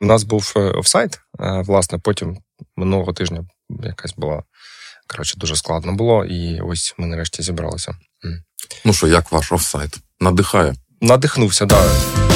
У 0.00 0.06
нас 0.06 0.24
був 0.24 0.52
е, 0.56 0.60
офсайт, 0.60 1.20
е, 1.40 1.62
власне, 1.66 1.98
потім 1.98 2.38
минулого 2.76 3.12
тижня 3.12 3.44
якась 3.82 4.14
була. 4.14 4.42
Коротше, 5.06 5.34
дуже 5.36 5.56
складно 5.56 5.92
було, 5.92 6.24
і 6.24 6.60
ось 6.60 6.94
ми 6.98 7.06
нарешті 7.06 7.42
зібралися. 7.42 7.94
Ну 8.84 8.92
що, 8.92 9.06
як 9.06 9.32
ваш 9.32 9.52
офсайт? 9.52 9.98
Надихає? 10.20 10.74
Надихнувся, 11.00 11.66
так. 11.66 11.68
Да. 11.68 12.28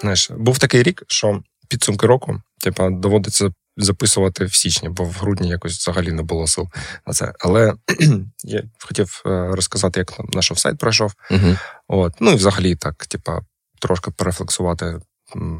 Знаєш, 0.00 0.30
був 0.30 0.58
такий 0.58 0.82
рік, 0.82 1.02
що 1.08 1.42
підсумки 1.68 2.06
року, 2.06 2.42
типа, 2.60 2.90
доводиться 2.90 3.50
записувати 3.78 4.44
в 4.44 4.54
січні, 4.54 4.88
бо 4.88 5.04
в 5.04 5.12
грудні 5.12 5.48
якось 5.48 5.78
взагалі 5.78 6.12
не 6.12 6.22
було 6.22 6.46
сил 6.46 6.68
на 7.06 7.12
це. 7.12 7.32
Але 7.40 7.74
я 8.44 8.62
хотів 8.78 9.22
е, 9.26 9.48
розказати, 9.52 10.00
як 10.00 10.34
наш 10.34 10.52
офсайт 10.52 10.78
пройшов. 10.78 11.14
Угу. 11.30 11.56
От. 11.88 12.14
Ну 12.20 12.30
і 12.30 12.34
взагалі 12.34 12.76
так, 12.76 13.06
типа, 13.06 13.40
трошки 13.80 14.10
перефлексувати, 14.10 15.00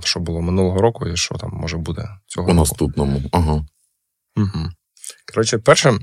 що 0.00 0.20
було 0.20 0.40
минулого 0.40 0.80
року, 0.80 1.06
і 1.08 1.16
що 1.16 1.34
там 1.34 1.50
може 1.52 1.76
буде 1.76 2.08
цього 2.26 2.46
У 2.46 2.50
року. 2.50 2.60
наступному. 2.60 3.22
Ага. 3.32 3.64
Угу. 4.36 4.68
Коротше, 5.32 5.58
перше 5.58 5.98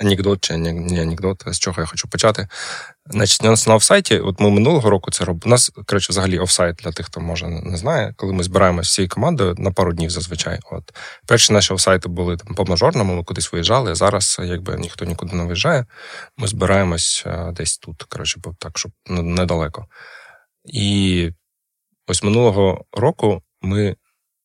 анекдот 0.00 0.40
чи 0.40 0.56
не, 0.56 0.72
не 0.72 1.02
анекдот, 1.02 1.42
з 1.46 1.58
чого 1.58 1.80
я 1.80 1.86
хочу 1.86 2.08
почати. 2.08 2.48
Значить, 3.06 3.44
у 3.44 3.46
нас 3.46 3.66
на 3.66 3.74
офсайті, 3.74 4.18
от 4.18 4.40
ми 4.40 4.50
минулого 4.50 4.90
року 4.90 5.10
це 5.10 5.24
робимо. 5.24 5.42
У 5.46 5.48
нас, 5.48 5.70
коротше, 5.86 6.12
взагалі 6.12 6.38
офсайт 6.38 6.76
для 6.76 6.92
тих, 6.92 7.06
хто 7.06 7.20
може 7.20 7.48
не 7.48 7.76
знає, 7.76 8.14
коли 8.16 8.32
ми 8.32 8.42
збираємося 8.42 8.88
всією 8.88 9.08
командою 9.08 9.54
на 9.58 9.70
пару 9.70 9.92
днів 9.92 10.10
зазвичай. 10.10 10.58
От 10.70 10.92
перші 11.26 11.52
наші 11.52 11.74
офсайти 11.74 12.08
були 12.08 12.36
там 12.36 12.54
по 12.54 12.64
мажорному, 12.64 13.14
ми 13.14 13.24
кудись 13.24 13.52
виїжджали. 13.52 13.94
Зараз, 13.94 14.40
якби 14.44 14.76
ніхто 14.76 15.04
нікуди 15.04 15.36
не 15.36 15.44
виїжджає, 15.44 15.86
ми 16.36 16.46
збираємось 16.46 17.22
а, 17.26 17.52
десь 17.52 17.78
тут, 17.78 18.02
коротше, 18.02 18.40
так, 18.58 18.78
щоб 18.78 18.92
недалеко. 19.08 19.86
І 20.64 21.30
ось 22.06 22.22
минулого 22.22 22.84
року 22.92 23.42
ми 23.62 23.96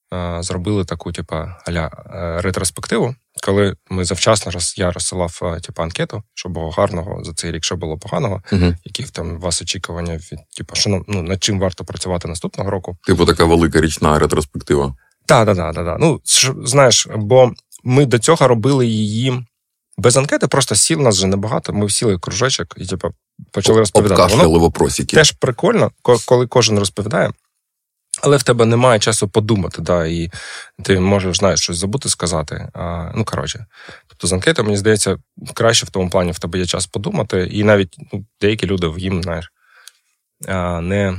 а, 0.10 0.44
зробили 0.44 0.85
таку, 0.85 1.12
типа, 1.12 1.62
аля 1.68 1.91
е, 2.13 2.41
ретроспективу, 2.41 3.16
коли 3.44 3.76
ми 3.90 4.05
завчасно 4.05 4.52
роз, 4.52 4.74
я 4.78 4.91
розсилав 4.91 5.40
е, 5.44 5.60
типу, 5.60 5.82
анкету, 5.84 6.24
що 6.34 6.50
було 6.50 6.70
гарного 6.70 7.24
за 7.24 7.34
цей 7.34 7.52
рік, 7.52 7.64
що 7.64 7.76
було 7.76 7.98
поганого, 7.98 8.41
Угу. 8.52 8.74
які 8.84 9.04
там 9.04 9.36
у 9.36 9.40
вас 9.40 9.62
очікування 9.62 10.14
від 10.16 10.40
типу, 10.58 10.76
що 10.76 11.04
ну, 11.08 11.22
над 11.22 11.44
чим 11.44 11.60
варто 11.60 11.86
працювати 11.86 12.28
наступного 12.28 12.70
року. 12.70 12.98
Типу 13.08 13.26
така 13.26 13.46
велика 13.46 13.82
річна 13.82 14.20
ретроспектива. 14.20 14.96
Так, 15.26 15.46
так, 15.46 15.58
так, 15.58 15.76
так. 15.76 15.98
Ну, 16.00 16.22
знаєш, 16.66 17.08
бо 17.16 17.52
ми 17.84 18.06
до 18.06 18.20
цього 18.20 18.48
робили 18.48 18.88
її 18.88 19.46
без 19.98 20.18
анкети, 20.18 20.48
просто 20.48 20.76
сіл 20.76 21.02
нас 21.02 21.16
вже 21.16 21.28
небагато. 21.28 21.74
Ми 21.74 21.90
сіли 21.90 22.16
в 22.16 22.20
кружочок 22.20 22.68
і 22.78 22.86
типу, 22.86 23.08
почали 23.52 23.80
розповідати. 23.80 24.22
Воно 24.22 24.26
Обкашляли 24.34 24.60
вопросики. 24.60 25.16
теж 25.16 25.32
прикольно, 25.32 25.91
коли 26.26 26.48
кожен 26.48 26.80
розповідає. 26.80 27.32
Але 28.26 28.37
в 28.37 28.43
тебе 28.43 28.65
немає 28.65 28.99
часу 28.99 29.27
подумати, 29.29 29.81
да, 29.81 30.05
і 30.05 30.31
ти 30.84 30.99
можеш 30.99 31.37
знаєш, 31.37 31.59
щось 31.59 31.77
забути 31.77 32.09
сказати. 32.09 32.70
А, 32.73 33.12
ну, 33.15 33.26
коротше. 33.26 33.65
Тобто 34.07 34.27
з 34.27 34.34
анкети, 34.34 34.63
мені 34.63 34.77
здається, 34.77 35.17
краще 35.54 35.85
в 35.85 35.90
тому 35.90 36.09
плані, 36.09 36.32
в 36.32 36.40
тебе 36.40 36.59
є 36.59 36.65
час 36.65 36.87
подумати, 36.87 37.49
і 37.51 37.63
навіть 37.63 37.95
ну, 38.13 38.26
деякі 38.41 38.67
люди 38.67 38.93
їм, 38.98 39.23
знаєш, 39.23 39.51
не, 40.82 41.17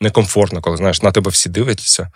некомфортно, 0.00 0.60
коли 0.60 0.76
знаєш, 0.76 1.02
на 1.02 1.12
тебе 1.12 1.30
всі 1.30 1.48
дивляться, 1.48 2.10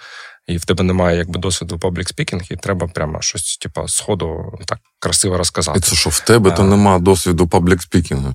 і 0.46 0.56
в 0.56 0.64
тебе 0.64 0.84
немає 0.84 1.18
якби 1.18 1.40
досвіду 1.40 1.78
public 1.78 2.08
speaking, 2.08 2.42
і 2.50 2.56
треба 2.56 2.88
прямо 2.88 3.22
щось, 3.22 3.56
типу, 3.56 3.88
з 3.88 4.00
ходу 4.00 4.58
так 4.66 4.78
красиво 4.98 5.34
І 5.34 5.38
розказати. 5.38 5.80
це 5.80 5.96
що 5.96 6.10
в 6.10 6.20
тебе 6.20 6.50
то 6.50 6.62
А. 6.62 6.66
нема 6.66 6.98
досвіду 6.98 7.48
public 7.48 7.82
speaking 7.82 8.24
у. 8.24 8.34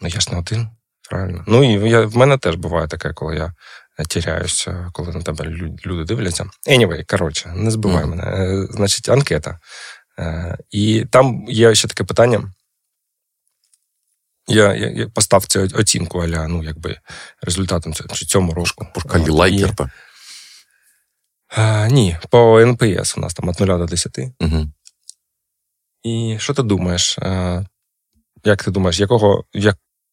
Ну, 0.00 0.08
я 0.08 0.20
ж 0.20 0.28
не 0.32 0.38
один, 0.38 0.68
правильно. 1.12 1.44
Ну, 1.46 1.64
і 1.64 1.90
я, 1.90 2.00
в 2.00 2.16
мене 2.16 2.38
теж 2.38 2.54
буває 2.56 2.88
таке, 2.88 3.12
коли 3.12 3.36
я 3.36 3.52
тіряюся, 4.08 4.90
коли 4.92 5.12
на 5.12 5.22
тебе 5.22 5.44
люди 5.86 6.04
дивляться. 6.04 6.44
Anyway, 6.68 7.04
коротше, 7.10 7.52
не 7.56 7.70
збивай 7.70 8.04
Мгм. 8.06 8.10
мене. 8.10 8.22
Е, 8.22 8.66
Значить, 8.70 9.08
анкета. 9.08 9.58
Е, 10.18 10.58
І 10.70 11.04
там 11.10 11.44
є 11.48 11.74
ще 11.74 11.88
таке 11.88 12.04
питання. 12.04 12.52
Я, 14.48 14.74
я, 14.74 14.88
я 14.90 15.08
поставив 15.08 15.46
цю 15.46 15.60
оцінку 15.74 16.18
аля, 16.18 16.48
ну, 16.48 16.62
якби 16.64 16.98
результатом 17.42 17.94
цього, 17.94 18.08
чи 18.14 18.26
цьому 18.26 18.52
От, 18.94 19.28
лайкерта. 19.28 19.90
Е, 21.58 21.88
ні, 21.90 22.16
по 22.30 22.60
НПС 22.60 23.16
у 23.18 23.20
нас 23.20 23.34
там 23.34 23.48
від 23.50 23.60
0 23.60 23.66
до 23.78 23.86
10. 23.86 24.18
Угу. 24.40 24.66
І 26.02 26.36
що 26.40 26.54
ти 26.54 26.62
думаєш? 26.62 27.18
е, 27.18 27.66
Як 28.44 28.64
ти 28.64 28.70
думаєш, 28.70 29.00
якого, 29.00 29.44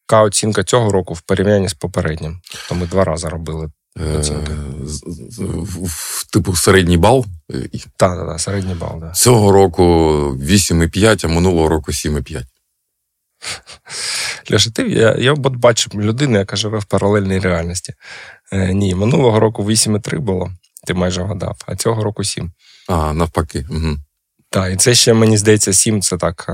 яка 0.09 0.24
оцінка 0.24 0.64
цього 0.64 0.92
року 0.92 1.14
в 1.14 1.22
порівнянні 1.22 1.70
з 1.70 1.74
попереднім? 1.74 2.42
То 2.70 2.75
ми 2.75 2.88
два 2.88 3.03
рази 3.03 3.30
робили. 3.30 3.72
Оцінки. 4.16 4.52
Типу 6.34 6.56
середній 6.56 6.97
бал. 6.97 7.25
Е, 7.52 7.70
Так, 7.97 8.18
так, 8.18 8.28
так, 8.28 8.42
середній 8.42 8.74
бал, 8.74 9.00
да. 9.00 9.12
Цього 9.12 9.52
року 9.52 9.84
8,5, 10.42 11.25
а 11.25 11.28
минулого 11.28 11.70
року 11.70 11.92
7,5. 11.92 12.44
Леша, 14.52 14.72
ти 14.72 14.88
я, 14.88 15.16
я 15.20 15.34
от 15.34 15.56
бачу 15.56 15.90
людину, 15.94 16.38
яка 16.38 16.56
живе 16.56 16.80
в 16.80 16.86
паралельній 16.86 17.40
реальності. 17.40 17.94
Е, 18.52 18.74
ні, 18.74 18.96
минулого 18.96 19.40
року 19.40 19.64
8,3 19.64 20.20
було, 20.20 20.52
ти 20.88 20.94
майже 20.94 21.22
вгадав, 21.22 21.58
а 21.66 21.76
цього 21.76 22.03
року 22.03 22.24
7. 22.24 22.52
А, 22.88 23.14
навпаки. 23.14 23.66
Угу. 23.70 23.97
Так, 24.50 24.74
і 24.74 24.76
це 24.76 24.96
ще, 24.96 25.14
мені 25.14 25.38
здається, 25.38 25.74
7 25.74 26.02
це 26.02 26.18
так. 26.18 26.50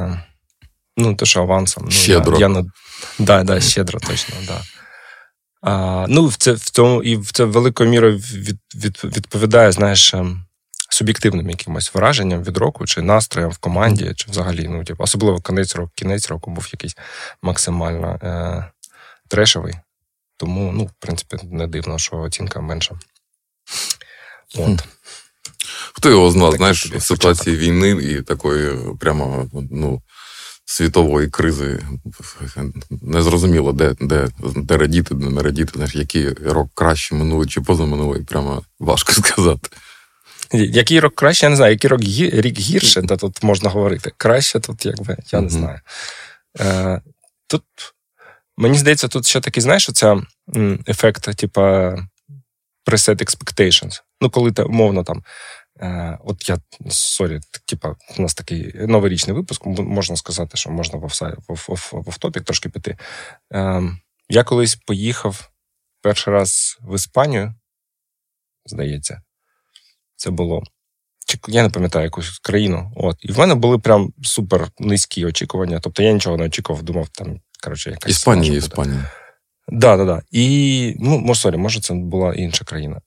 Ну, 0.98 1.16
то 1.16 1.26
що 1.26 1.42
авансом. 1.42 1.84
Ну, 1.86 1.92
Щедро. 1.92 2.34
Я, 2.34 2.40
я 2.40 2.48
на... 2.48 2.66
да, 3.20 3.44
да, 3.44 3.62
щедро, 3.62 4.00
точно, 4.00 4.36
да. 4.48 4.62
А, 5.62 6.06
ну, 6.10 6.28
в 6.28 6.36
це, 6.36 6.52
в 6.52 6.70
тому, 6.70 7.04
і 7.04 7.18
в 7.18 7.32
це 7.32 7.44
великою 7.44 7.90
мірою 7.90 8.18
від, 8.18 8.60
від, 8.76 9.02
відповідає, 9.04 9.72
знаєш, 9.72 10.14
ем, 10.14 10.46
суб'єктивним 10.90 11.50
якимось 11.50 11.94
враженням 11.94 12.44
від 12.44 12.58
року, 12.58 12.86
чи 12.86 13.02
настроєм 13.02 13.52
в 13.52 13.58
команді, 13.58 14.14
чи 14.16 14.32
взагалі, 14.32 14.68
ну, 14.68 14.84
типу, 14.84 15.04
особливо 15.04 15.42
кінець 15.42 15.76
року, 15.76 15.92
кінець 15.96 16.30
року 16.30 16.52
був 16.52 16.70
якийсь 16.74 16.96
максимально 17.42 18.20
е, 18.24 18.72
трешовий. 19.28 19.74
Тому, 20.38 20.72
ну, 20.72 20.86
в 20.86 20.92
принципі, 21.00 21.38
не 21.44 21.68
дивно, 21.68 22.00
що 22.00 22.18
оцінка 22.18 22.62
менша. 22.62 23.00
От. 24.58 24.84
Хто 25.94 26.10
його 26.10 26.32
знав, 26.32 26.56
знаєш, 26.56 26.86
в 26.86 27.02
ситуації 27.02 27.58
війни 27.58 27.90
і 27.90 28.22
такої 28.22 28.78
прямо 29.00 29.48
ну, 29.72 30.02
світової 30.66 31.30
кризи 31.30 31.84
не 32.90 33.22
зрозуміло, 33.22 33.74
де, 33.74 33.96
де, 34.02 34.28
де 34.56 34.78
радіти, 34.78 35.16
де 35.16 35.30
не 35.30 35.42
радіти, 35.42 35.72
знаєш, 35.76 35.96
який 35.96 36.30
рок 36.30 36.70
краще 36.74 37.16
минулий 37.16 37.48
чи 37.50 37.62
позаминулий, 37.62 38.22
прямо 38.24 38.64
важко 38.80 39.12
сказати. 39.22 39.70
Який 40.52 41.00
рок 41.00 41.16
краще, 41.16 41.46
я 41.46 41.50
не 41.50 41.56
знаю, 41.56 41.72
який 41.72 41.90
рок 41.90 42.02
гі- 42.02 42.42
рік 42.42 42.60
гірше, 42.60 43.02
то 43.02 43.18
тут 43.18 43.44
можна 43.44 43.70
говорити. 43.70 44.12
Краще 44.18 44.60
тут, 44.60 44.86
якби, 44.86 45.18
я 45.32 45.42
не 45.42 45.50
знаю. 45.50 45.80
Е, 46.60 47.02
тут, 47.48 47.64
мені 48.58 48.78
здається, 48.78 49.08
тут 49.08 49.28
ще 49.28 49.42
такий, 49.42 49.64
знаєш, 49.64 49.90
оця 49.90 50.22
ефект, 50.88 51.36
типа 51.38 51.90
preset 52.92 53.24
expectations. 53.24 54.02
Ну, 54.22 54.30
коли 54.30 54.52
ти 54.52 54.64
умовно 54.64 55.04
там. 55.04 55.24
Е, 55.82 56.18
от 56.24 56.50
я 56.50 56.58
sorry, 56.90 57.40
типа, 57.66 57.96
у 58.18 58.22
нас 58.22 58.34
такий 58.34 58.74
новорічний 58.74 59.36
випуск, 59.36 59.66
можна 59.66 60.16
сказати, 60.16 60.58
що 60.58 60.70
можна 60.70 61.00
в, 61.00 61.70
офтопік 61.92 62.44
трошки 62.44 62.70
піти. 62.70 62.98
Е, 63.54 63.82
я 64.30 64.44
колись 64.44 64.76
поїхав 64.76 65.50
перший 66.02 66.34
раз 66.34 66.78
в 66.82 66.96
Іспанію, 66.96 67.54
здається, 68.66 69.22
це 70.16 70.30
було. 70.30 70.64
Чи 71.28 71.40
я 71.48 71.64
не 71.64 71.70
пам'ятаю 71.70 72.06
якусь 72.06 72.40
країну. 72.40 72.92
От. 72.96 73.18
І 73.20 73.32
в 73.32 73.40
мене 73.40 73.56
були 73.56 73.80
прям 73.80 74.14
супер 74.24 74.70
низькі 74.80 75.26
очікування. 75.26 75.80
Тобто 75.80 76.04
я 76.04 76.14
нічого 76.14 76.38
не 76.38 76.46
очікував, 76.46 76.84
думав, 76.84 77.10
там, 77.10 77.40
коротше, 77.64 77.92
якась. 77.92 78.12
Іспанія. 78.12 78.54
Іспанія. 78.54 79.12
Да, 79.68 79.98
да, 79.98 80.06
да. 80.06 80.22
І 80.32 80.96
ну, 81.00 81.36
sorry, 81.36 81.58
може, 81.58 81.82
це 81.82 81.94
була 81.94 82.34
інша 82.34 82.66
країна. 82.66 83.02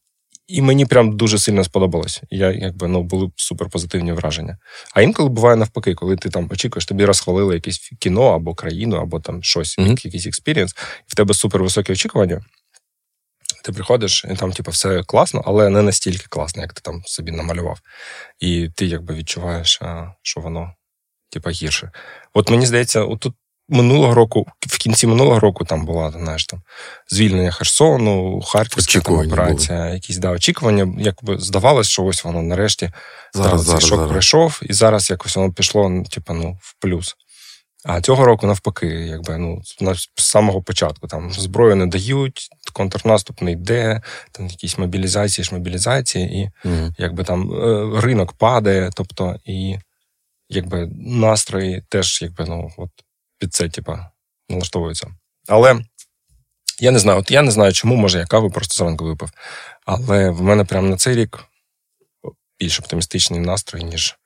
І 0.48 0.62
мені 0.62 0.86
прям 0.86 1.16
дуже 1.16 1.38
сильно 1.38 1.64
сподобалось. 1.64 2.22
Я 2.30 2.50
якби 2.52 2.88
ну 2.88 3.02
були 3.02 3.30
супер 3.36 3.68
позитивні 3.68 4.12
враження. 4.12 4.58
А 4.94 5.02
інколи 5.02 5.28
буває 5.28 5.56
навпаки, 5.56 5.94
коли 5.94 6.16
ти 6.16 6.30
там 6.30 6.48
очікуєш, 6.52 6.86
тобі 6.86 7.04
розхвалили 7.04 7.54
якесь 7.54 7.90
кіно 7.98 8.22
або 8.22 8.54
країну, 8.54 8.96
або 8.96 9.20
там 9.20 9.42
щось, 9.42 9.78
Мгм. 9.78 9.90
якийсь 9.90 10.26
experience, 10.26 10.72
і 11.00 11.06
в 11.06 11.14
тебе 11.14 11.34
супер 11.34 11.62
високі 11.62 11.92
очікування. 11.92 12.44
Ти 13.64 13.72
приходиш, 13.72 14.24
і 14.32 14.36
там, 14.36 14.52
типу, 14.52 14.70
все 14.70 15.02
класно, 15.02 15.42
але 15.46 15.68
не 15.68 15.82
настільки 15.82 16.26
класно, 16.28 16.62
як 16.62 16.72
ти 16.72 16.80
там 16.80 17.02
собі 17.04 17.30
намалював. 17.32 17.80
І 18.40 18.68
ти 18.76 18.86
якби 18.86 19.14
відчуваєш, 19.14 19.80
що 20.22 20.40
воно, 20.40 20.74
типу, 21.30 21.50
гірше. 21.50 21.90
От 22.34 22.50
мені 22.50 22.66
здається, 22.66 23.04
отут 23.04 23.34
минулого 23.68 24.14
року, 24.14 24.46
в 24.66 24.78
кінці 24.78 25.06
минулого 25.06 25.40
року 25.40 25.64
там 25.64 25.86
була, 25.86 26.10
знаєш, 26.10 26.46
там 26.46 26.62
звільнення 27.10 27.50
Херсону, 27.50 28.40
Харківська 28.40 29.00
там, 29.00 29.14
операція, 29.14 29.86
якісь 29.86 30.18
да, 30.18 30.30
очікування. 30.30 30.94
Якби 30.98 31.38
здавалось, 31.38 31.88
що 31.88 32.04
ось 32.04 32.24
воно 32.24 32.42
нарешті 32.42 32.90
Зараз, 33.34 33.50
зараз, 33.50 33.64
зараз, 33.64 33.80
цей 33.80 33.88
шок 33.88 33.98
зараз. 33.98 34.10
пройшов, 34.10 34.60
і 34.62 34.72
зараз 34.72 35.10
якось 35.10 35.36
воно 35.36 35.52
пішло, 35.52 35.88
ну, 35.88 36.04
типу, 36.04 36.34
ну, 36.34 36.58
в 36.62 36.74
плюс. 36.78 37.16
А 37.84 38.00
цього 38.00 38.24
року, 38.24 38.46
навпаки, 38.46 38.86
якби 38.86 39.38
ну 39.38 39.62
з 39.94 40.08
самого 40.16 40.62
початку 40.62 41.06
там 41.06 41.32
зброю 41.32 41.76
не 41.76 41.86
дають, 41.86 42.48
контрнаступ 42.72 43.42
не 43.42 43.52
йде, 43.52 44.02
там 44.32 44.46
якісь 44.46 44.78
мобілізації, 44.78 45.44
шмобілізації, 45.44 46.40
і 46.40 46.68
mm. 46.68 46.92
якби 46.98 47.24
там 47.24 47.52
е, 47.52 48.00
ринок 48.00 48.32
падає, 48.32 48.90
тобто 48.94 49.36
і 49.44 49.78
якби 50.48 50.90
настрої 50.96 51.82
теж 51.88 52.22
якби 52.22 52.44
ну 52.44 52.70
от 52.76 52.90
під 53.38 53.54
це, 53.54 53.68
типа, 53.68 54.10
налаштовуються. 54.48 55.14
Але 55.48 55.80
я 56.80 56.90
не 56.90 56.98
знаю, 56.98 57.18
от 57.18 57.30
я 57.30 57.42
не 57.42 57.50
знаю, 57.50 57.72
чому, 57.72 57.96
може, 57.96 58.18
я 58.18 58.26
каву 58.26 58.50
просто 58.50 58.74
зранку 58.74 59.04
випив. 59.04 59.30
Але 59.86 60.30
в 60.30 60.42
мене 60.42 60.64
прямо 60.64 60.88
на 60.88 60.96
цей 60.96 61.14
рік 61.14 61.44
більш 62.60 62.80
оптимістичний 62.80 63.40
настрій, 63.40 63.84
ніж, 63.84 64.16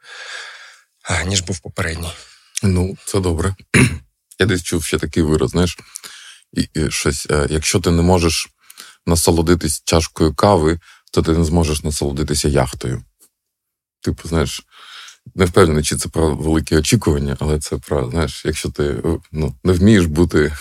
ніж 1.26 1.40
був 1.40 1.60
попередній. 1.60 2.12
Ну, 2.62 2.96
це 3.04 3.20
добре. 3.20 3.54
Я 4.38 4.46
десь 4.46 4.62
чув 4.62 4.84
ще 4.84 4.98
такий 4.98 5.22
вираз, 5.22 5.50
знаєш, 5.50 5.78
і, 6.52 6.68
і 6.74 6.90
щось, 6.90 7.26
е, 7.30 7.46
якщо 7.50 7.80
ти 7.80 7.90
не 7.90 8.02
можеш 8.02 8.48
насолодитись 9.06 9.82
чашкою 9.84 10.34
кави, 10.34 10.78
то 11.12 11.22
ти 11.22 11.32
не 11.32 11.44
зможеш 11.44 11.82
насолодитися 11.82 12.48
яхтою. 12.48 13.04
Типу, 14.00 14.28
знаєш, 14.28 14.62
не 15.34 15.44
впевнений, 15.44 15.84
чи 15.84 15.96
це 15.96 16.08
про 16.08 16.34
великі 16.34 16.76
очікування, 16.76 17.36
але 17.40 17.58
це 17.58 17.78
про, 17.78 18.10
знаєш, 18.10 18.44
якщо 18.44 18.70
ти 18.70 19.02
ну, 19.32 19.54
не 19.64 19.72
вмієш 19.72 20.06
бути 20.06 20.56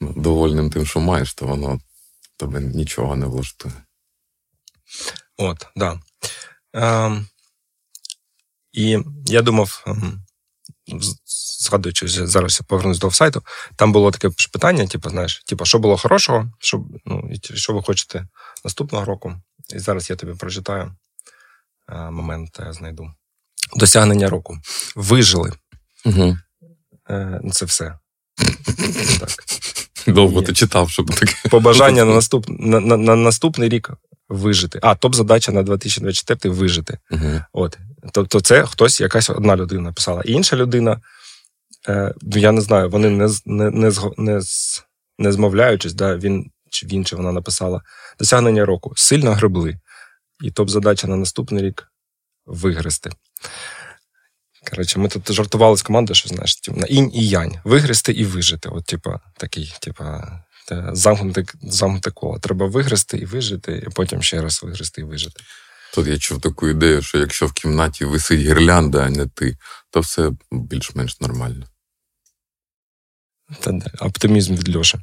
ну, 0.00 0.12
довольним 0.16 0.70
тим, 0.70 0.86
що 0.86 1.00
маєш, 1.00 1.34
то 1.34 1.46
воно 1.46 1.80
тебе 2.36 2.60
нічого 2.60 3.16
не 3.16 3.26
влаштує. 3.26 3.74
От, 5.36 5.66
да. 5.76 6.00
Ем, 6.72 7.26
І 8.72 8.98
я 9.26 9.42
думав, 9.42 9.84
ем, 9.86 10.24
згадуючи, 11.60 12.08
зараз 12.08 12.58
я 12.60 12.66
повернусь 12.68 12.98
до 12.98 13.06
офсайту, 13.06 13.42
там 13.76 13.92
було 13.92 14.10
таке 14.10 14.30
питання: 14.52 14.86
типу, 14.86 15.10
знаєш, 15.10 15.42
типу, 15.46 15.64
що 15.64 15.78
було 15.78 15.96
хорошого, 15.96 16.52
що 16.58 16.84
ну, 17.04 17.30
що 17.40 17.72
ви 17.72 17.82
хочете 17.82 18.28
наступного 18.64 19.04
року. 19.04 19.34
І 19.74 19.78
зараз 19.78 20.10
я 20.10 20.16
тобі 20.16 20.34
прочитаю 20.34 20.96
е, 21.88 22.10
момент, 22.10 22.56
я 22.60 22.72
знайду. 22.72 23.14
Досягнення 23.76 24.28
року. 24.28 24.58
Вижили. 24.96 25.52
Угу. 26.04 26.36
Це 27.52 27.64
все. 27.64 27.98
Так. 29.20 29.44
Довго 30.06 30.42
ти 30.42 30.52
читав, 30.52 30.90
щоб 30.90 31.14
таке. 31.14 31.34
Побажання 31.50 32.04
на 32.04 32.14
наступ, 32.14 32.46
на, 32.48 32.80
на, 32.80 32.96
на 32.96 33.16
наступний 33.16 33.68
рік 33.68 33.90
вижити. 34.28 34.78
А, 34.82 34.94
топ-задача 34.94 35.52
на 35.52 35.62
2024 35.62 36.54
вижити. 36.54 36.98
Угу. 37.10 37.40
От. 37.52 37.78
Тобто, 38.12 38.40
це 38.40 38.66
хтось, 38.66 39.00
якась 39.00 39.30
одна 39.30 39.56
людина 39.56 39.82
написала. 39.82 40.22
І 40.24 40.32
інша 40.32 40.56
людина, 40.56 41.00
е, 41.88 42.14
я 42.22 42.52
не 42.52 42.60
знаю, 42.60 42.90
вони 42.90 43.10
не 43.10 43.28
не, 43.46 43.70
не, 43.70 43.92
не, 44.18 44.40
не 45.18 45.32
змовляючись, 45.32 45.94
да, 45.94 46.16
він 46.16 46.50
чи 46.70 46.86
він 46.86 47.04
чи 47.04 47.16
вона 47.16 47.32
написала 47.32 47.82
досягнення 48.18 48.64
року. 48.64 48.92
Сильно 48.96 49.32
гребли. 49.32 49.78
І 50.42 50.50
топ-задача 50.50 51.06
на 51.06 51.16
наступний 51.16 51.64
рік 51.64 51.89
вигрести. 52.50 53.10
Коротше, 54.70 54.98
ми 54.98 55.08
тут 55.08 55.32
жартували 55.32 55.76
з 55.76 55.82
командою, 55.82 56.14
що 56.14 56.28
знаєш, 56.28 56.56
типу, 56.56 56.80
на 56.80 56.86
інь 56.86 57.10
і 57.14 57.28
янь. 57.28 57.60
Вигрести 57.64 58.12
і 58.12 58.24
вижити. 58.24 58.68
От, 58.68 58.86
типа, 58.86 59.20
такий, 59.36 59.74
типа, 59.80 60.40
замкнуте, 60.92 61.44
замкнуте 61.62 62.10
коло. 62.10 62.38
Треба 62.38 62.66
вигрести 62.66 63.18
і 63.18 63.24
вижити, 63.24 63.84
і 63.86 63.90
потім 63.90 64.22
ще 64.22 64.42
раз 64.42 64.62
вигрести 64.62 65.00
і 65.00 65.04
вижити. 65.04 65.42
Тут 65.94 66.06
я 66.06 66.18
чув 66.18 66.40
таку 66.40 66.68
ідею, 66.68 67.02
що 67.02 67.18
якщо 67.18 67.46
в 67.46 67.52
кімнаті 67.52 68.04
висить 68.04 68.40
гірлянда, 68.40 69.04
а 69.04 69.10
не 69.10 69.26
ти, 69.26 69.56
то 69.90 70.00
все 70.00 70.30
більш-менш 70.52 71.20
нормально. 71.20 71.66
Та, 73.60 73.80
Оптимізм 74.00 74.56
від 74.56 74.76
Льоші. 74.76 74.98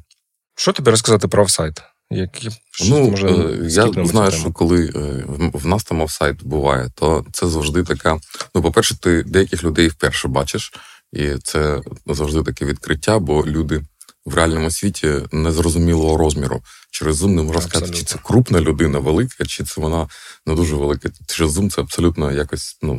Що 0.56 0.72
тобі 0.72 0.90
розказати 0.90 1.28
про 1.28 1.42
офсайт? 1.42 1.82
Які, 2.10 2.48
ну, 2.88 3.10
може, 3.10 3.28
е, 3.28 3.58
Я 3.62 4.04
знаю, 4.06 4.30
що 4.30 4.52
коли 4.52 4.86
е, 4.86 5.24
в 5.52 5.66
нас 5.66 5.84
там 5.84 6.00
офсайт 6.00 6.44
буває, 6.44 6.90
то 6.94 7.24
це 7.32 7.46
завжди 7.46 7.82
така. 7.82 8.18
Ну, 8.54 8.62
по-перше, 8.62 9.00
ти 9.00 9.22
деяких 9.22 9.64
людей 9.64 9.88
вперше 9.88 10.28
бачиш, 10.28 10.72
і 11.12 11.34
це 11.42 11.80
завжди 12.06 12.42
таке 12.42 12.64
відкриття, 12.64 13.18
бо 13.18 13.46
люди 13.46 13.82
в 14.28 14.34
реальному 14.34 14.70
світі 14.70 15.14
незрозумілого 15.32 16.16
розміру. 16.16 16.62
Через 16.90 17.22
Zoom 17.22 17.28
не 17.28 17.42
можна 17.42 17.62
сказати, 17.62 17.92
чи 17.92 18.02
це 18.02 18.18
крупна 18.24 18.60
людина 18.60 18.98
велика, 18.98 19.44
чи 19.44 19.64
це 19.64 19.80
вона 19.80 20.08
не 20.46 20.54
дуже 20.54 20.76
велика. 20.76 21.08
Через 21.26 21.58
Zoom 21.58 21.70
це 21.70 21.80
абсолютно 21.80 22.32
якось 22.32 22.78
ну, 22.82 22.94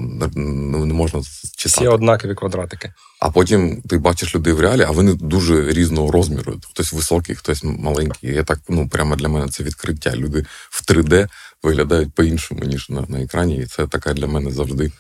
не 0.86 0.94
можна 0.94 1.22
читати. 1.56 1.70
Всі 1.70 1.88
однакові 1.88 2.36
квадратики. 2.36 2.94
А 3.20 3.30
потім 3.30 3.82
ти 3.82 3.98
бачиш 3.98 4.36
людей 4.36 4.54
в 4.54 4.60
реалі, 4.60 4.82
а 4.82 4.92
вони 4.92 5.14
дуже 5.14 5.72
різного 5.72 6.12
розміру. 6.12 6.60
Хтось 6.72 6.94
високий, 6.94 7.36
хтось 7.36 7.64
маленький. 7.64 8.34
Я 8.34 8.44
так, 8.44 8.60
ну 8.70 8.90
прямо 8.90 9.16
для 9.16 9.28
мене 9.28 9.48
це 9.48 9.64
відкриття. 9.64 10.16
Люди 10.16 10.46
в 10.70 10.84
3D 10.88 11.28
виглядають 11.64 12.14
по-іншому, 12.14 12.64
ніж 12.64 12.90
на, 12.90 13.06
на 13.08 13.22
екрані. 13.22 13.58
І 13.58 13.66
це 13.66 13.88
така 13.88 14.14
для 14.14 14.28
мене 14.28 14.52
завжди, 14.52 14.92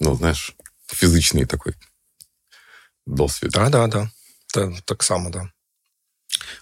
ну 0.00 0.16
знаєш, 0.16 0.56
фізичний 0.86 1.46
такий 1.46 1.72
досвід. 3.06 3.50
Так, 3.52 3.70
так, 3.70 3.90
так. 3.90 4.08
Та, 4.54 4.72
так 4.84 5.02
само, 5.02 5.30
так. 5.30 5.42
Да. 5.42 5.50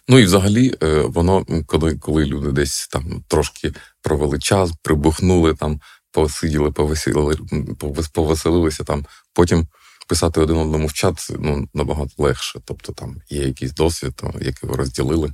Ну 0.08 0.18
і 0.18 0.24
взагалі, 0.24 0.74
е, 0.82 1.00
воно, 1.00 1.46
коли 1.66 1.96
коли 1.96 2.24
люди 2.24 2.52
десь 2.52 2.88
там 2.88 3.24
трошки 3.28 3.72
провели 4.02 4.38
час, 4.38 4.70
прибухнули, 4.82 5.54
там, 5.54 5.80
посиділи, 6.12 6.70
повеселили, 6.70 7.36
повеселилися 8.12 8.84
там, 8.84 9.06
потім 9.32 9.66
писати 10.08 10.40
один 10.40 10.56
одному 10.56 10.86
в 10.86 10.92
чат 10.92 11.28
ну, 11.38 11.68
набагато 11.74 12.10
легше. 12.18 12.60
Тобто 12.64 12.92
там 12.92 13.16
є 13.28 13.42
якийсь 13.42 13.72
досвід, 13.72 14.22
який 14.40 14.68
ви 14.68 14.76
розділили 14.76 15.32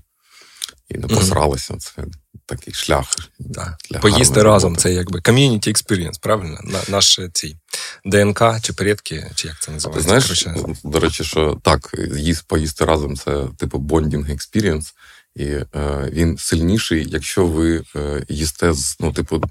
і 0.88 0.98
не 0.98 1.06
посралися. 1.06 1.76
Це 1.76 2.04
такий 2.46 2.74
шлях. 2.74 3.16
Да. 3.38 3.76
Для 3.90 3.98
Поїсти 3.98 4.42
разом 4.42 4.70
роботи. 4.72 4.82
це 4.82 4.94
якби 4.94 5.18
community 5.18 5.68
experience, 5.68 6.20
правильно? 6.20 6.60
На, 6.64 6.80
Наш 6.88 7.20
ці 7.32 7.56
ДНК 8.04 8.42
чи 8.62 8.72
предки, 8.72 9.30
чи 9.34 9.48
як 9.48 9.60
це 9.60 9.72
називається? 9.72 10.08
Знаєш, 10.08 10.24
Короче, 10.44 10.76
До 10.84 11.00
речі, 11.00 11.24
що 11.24 11.58
так, 11.62 11.94
їсть, 12.16 12.44
поїсти 12.46 12.84
разом 12.84 13.16
це 13.16 13.42
типу 13.58 13.78
bonding 13.78 14.30
experience. 14.30 14.94
І 15.36 15.44
е, 15.44 15.66
він 16.12 16.38
сильніший, 16.38 17.06
якщо 17.08 17.46
ви 17.46 17.82
е, 17.96 18.24
їсте 18.28 18.72
з 18.72 18.96
ну, 19.00 19.12
типу, 19.12 19.42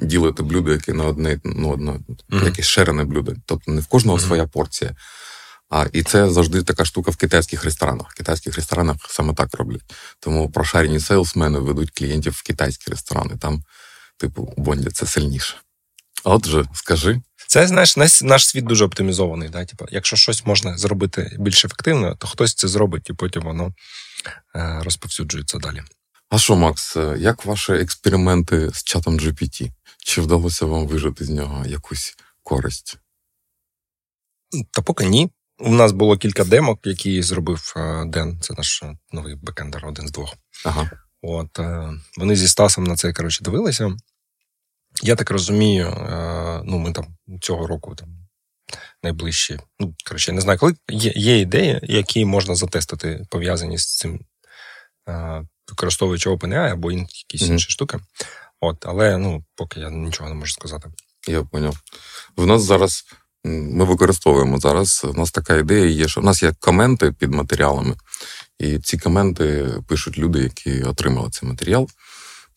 ділите 0.00 0.42
блюдо, 0.42 0.72
яке 0.72 0.92
на 0.92 1.04
одне, 1.04 1.40
ну, 1.44 1.70
одне, 1.70 1.92
mm-hmm. 1.92 2.44
якесь 2.44 2.66
ширене 2.66 3.04
блюдо. 3.04 3.32
Тобто 3.46 3.72
не 3.72 3.80
в 3.80 3.86
кожного 3.86 4.18
mm-hmm. 4.18 4.26
своя 4.26 4.46
порція. 4.46 4.96
А 5.70 5.86
і 5.92 6.02
це 6.02 6.30
завжди 6.30 6.62
така 6.62 6.84
штука 6.84 7.10
в 7.10 7.16
китайських 7.16 7.64
ресторанах. 7.64 8.10
В 8.10 8.14
китайських 8.14 8.56
ресторанах 8.56 8.96
саме 9.08 9.34
так 9.34 9.54
роблять. 9.54 9.94
Тому 10.20 10.50
прошарені 10.50 11.00
сейлсмени 11.00 11.58
ведуть 11.58 11.90
клієнтів 11.90 12.32
в 12.32 12.42
китайські 12.42 12.90
ресторани. 12.90 13.36
Там, 13.40 13.62
типу, 14.16 14.54
Бонді 14.56 14.90
це 14.90 15.06
сильніше. 15.06 15.54
Отже, 16.24 16.64
скажи. 16.74 17.20
Це 17.46 17.66
знаєш, 17.66 17.96
наш, 17.96 18.22
наш 18.22 18.48
світ 18.48 18.64
дуже 18.64 18.84
оптимізований. 18.84 19.48
Да? 19.48 19.64
Типу, 19.64 19.86
якщо 19.90 20.16
щось 20.16 20.46
можна 20.46 20.78
зробити 20.78 21.36
більш 21.38 21.64
ефективно, 21.64 22.16
то 22.16 22.26
хтось 22.26 22.54
це 22.54 22.68
зробить, 22.68 23.10
і 23.10 23.12
потім 23.12 23.42
воно 23.42 23.74
е, 24.56 24.80
розповсюджується 24.82 25.58
далі. 25.58 25.82
А 26.30 26.38
що, 26.38 26.56
Макс, 26.56 26.96
е, 26.96 27.16
як 27.18 27.44
ваші 27.44 27.72
експерименти 27.72 28.70
з 28.74 28.84
чатом 28.84 29.18
GPT? 29.18 29.70
Чи 29.98 30.20
вдалося 30.20 30.66
вам 30.66 30.86
вижити 30.86 31.24
з 31.24 31.30
нього 31.30 31.66
якусь 31.66 32.16
користь? 32.42 32.98
Та 34.70 34.82
поки 34.82 35.06
ні. 35.06 35.30
У 35.58 35.70
нас 35.70 35.92
було 35.92 36.16
кілька 36.16 36.44
демок, 36.44 36.80
які 36.84 37.22
зробив 37.22 37.74
е, 37.76 38.04
Ден. 38.06 38.40
Це 38.40 38.54
наш 38.54 38.82
е, 38.82 38.96
новий 39.12 39.34
бекендер, 39.34 39.86
один 39.86 40.08
з 40.08 40.12
двох. 40.12 40.34
Ага. 40.64 40.90
От 41.22 41.58
е, 41.58 41.92
вони 42.18 42.36
зі 42.36 42.48
Стасом 42.48 42.84
на 42.84 42.96
це 42.96 43.12
коротше 43.12 43.44
дивилися. 43.44 43.96
Я 45.02 45.16
так 45.16 45.30
розумію, 45.30 45.96
ну 46.64 46.78
ми 46.78 46.92
там 46.92 47.06
цього 47.40 47.66
року 47.66 47.94
там 47.94 48.08
найближчі. 49.02 49.58
Ну, 49.78 49.94
коротше, 50.06 50.30
я 50.30 50.34
не 50.34 50.40
знаю, 50.40 50.58
коли 50.58 50.74
є 50.88 51.12
є 51.16 51.40
ідеї, 51.40 51.80
які 51.82 52.24
можна 52.24 52.54
затестити, 52.54 53.26
пов'язані 53.30 53.78
з 53.78 53.96
цим, 53.96 54.20
використовуючи 55.68 56.30
OpenAI 56.30 56.72
або 56.72 56.92
якісь 56.92 57.42
mm-hmm. 57.42 57.52
інші 57.52 57.70
штуки. 57.70 57.98
От, 58.60 58.86
але 58.86 59.18
ну, 59.18 59.44
поки 59.54 59.80
я 59.80 59.90
нічого 59.90 60.28
не 60.28 60.34
можу 60.34 60.52
сказати. 60.52 60.88
Я 61.28 61.42
поняв. 61.42 61.76
В 62.36 62.46
нас 62.46 62.62
зараз 62.62 63.04
ми 63.44 63.84
використовуємо 63.84 64.60
зараз. 64.60 65.06
У 65.14 65.18
нас 65.18 65.30
така 65.30 65.56
ідея 65.56 65.86
є, 65.86 66.08
що 66.08 66.20
в 66.20 66.24
нас 66.24 66.42
є 66.42 66.52
коменти 66.60 67.12
під 67.12 67.30
матеріалами, 67.30 67.94
і 68.58 68.78
ці 68.78 68.98
коменти 68.98 69.66
пишуть 69.88 70.18
люди, 70.18 70.38
які 70.38 70.82
отримали 70.82 71.30
цей 71.30 71.48
матеріал. 71.48 71.88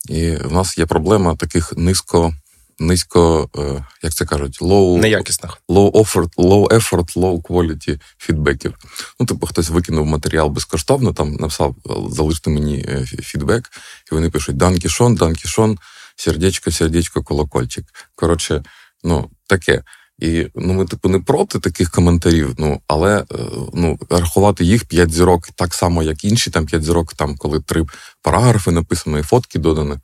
І 0.10 0.32
в 0.32 0.51
нас 0.51 0.77
є 0.77 0.86
проблема 0.86 1.36
таких 1.36 1.74
низько, 1.77 2.34
низько, 2.79 3.50
е, 3.58 3.86
як 4.03 4.13
це 4.13 4.25
кажуть, 4.25 4.62
low 4.62 4.98
неякісних 4.98 5.58
low 5.70 5.91
effort, 5.91 6.36
low 6.36 6.67
effort, 6.67 7.17
low 7.17 7.41
quality 7.41 8.00
фідбеків. 8.17 8.74
Ну, 9.20 9.25
типу, 9.25 9.48
хтось 9.48 9.70
викинув 9.70 10.06
матеріал 10.06 10.50
безкоштовно, 10.50 11.13
там 11.13 11.34
написав, 11.34 11.75
залиште 12.10 12.50
мені 12.50 12.86
е, 12.88 13.06
фідбек, 13.06 13.70
і 14.12 14.15
вони 14.15 14.29
пишуть 14.29 14.58
Данкішон, 14.58 15.15
Данкішон, 15.15 15.77
сердечко, 16.15 16.72
сердечко, 16.72 17.24
колокольчик. 17.24 17.86
Коротше, 18.15 18.63
ну 19.03 19.29
таке. 19.48 19.84
І 20.19 20.47
ну, 20.55 20.74
ми, 20.74 20.86
типу, 20.86 21.09
не 21.09 21.19
проти 21.19 21.59
таких 21.59 21.91
коментарів, 21.91 22.55
ну, 22.57 22.81
але 22.88 23.19
е, 23.19 23.25
ну, 23.74 24.00
рахувати 24.09 24.65
їх 24.65 24.86
5 24.86 25.13
зірок 25.13 25.47
так 25.55 25.74
само, 25.74 26.03
як 26.03 26.24
інші, 26.24 26.51
там 26.51 26.65
5 26.65 26.83
зірок, 26.83 27.13
там, 27.13 27.38
коли 27.38 27.59
три 27.59 27.86
параграфи 28.21 28.71
написано 28.71 29.19
і 29.19 29.24
фотки 29.24 29.59
додані, 29.59 29.95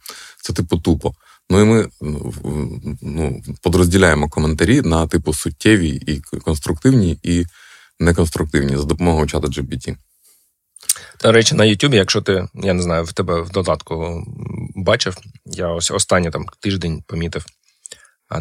це 0.41 0.53
типу 0.53 0.77
тупо. 0.77 1.13
Ну 1.49 1.61
і 1.61 1.65
ми 1.65 1.87
ну, 3.01 3.41
подрозділяємо 3.61 4.29
коментарі 4.29 4.81
на 4.81 5.07
типу 5.07 5.33
суттєві 5.33 5.89
і 5.89 6.21
конструктивні, 6.39 7.19
і 7.23 7.45
неконструктивні 7.99 8.77
за 8.77 8.83
допомогою 8.83 9.27
чата 9.27 9.47
GPT. 9.47 9.95
До 11.21 11.31
речі, 11.31 11.55
на 11.55 11.63
YouTube, 11.63 11.95
якщо 11.95 12.21
ти, 12.21 12.47
я 12.53 12.73
не 12.73 12.81
знаю, 12.83 13.03
в 13.03 13.13
тебе 13.13 13.41
в 13.41 13.49
додатку 13.49 14.23
бачив, 14.75 15.17
я 15.45 15.67
ось 15.67 15.91
останній 15.91 16.29
там 16.29 16.45
тиждень 16.59 17.03
помітив, 17.07 17.45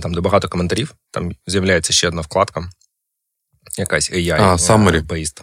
там 0.03 0.15
де 0.15 0.21
багато 0.21 0.49
коментарів, 0.49 0.95
там 1.11 1.33
з'являється 1.47 1.93
ще 1.93 2.09
одна 2.09 2.21
вкладка, 2.21 2.71
якась 3.79 4.12
AI 4.12 4.43
а, 4.43 4.57
summary. 4.57 5.07
based. 5.07 5.43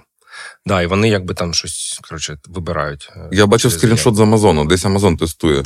Да, 0.66 0.82
і 0.82 0.86
вони 0.86 1.10
якби 1.10 1.34
там 1.34 1.54
щось 1.54 2.00
коротше, 2.04 2.38
вибирають. 2.46 3.10
Е, 3.16 3.30
я 3.32 3.46
бачив 3.46 3.72
скріншот 3.72 4.16
з 4.16 4.20
Амазону, 4.20 4.66
десь 4.66 4.86
Амазон 4.86 5.18
тестує 5.18 5.64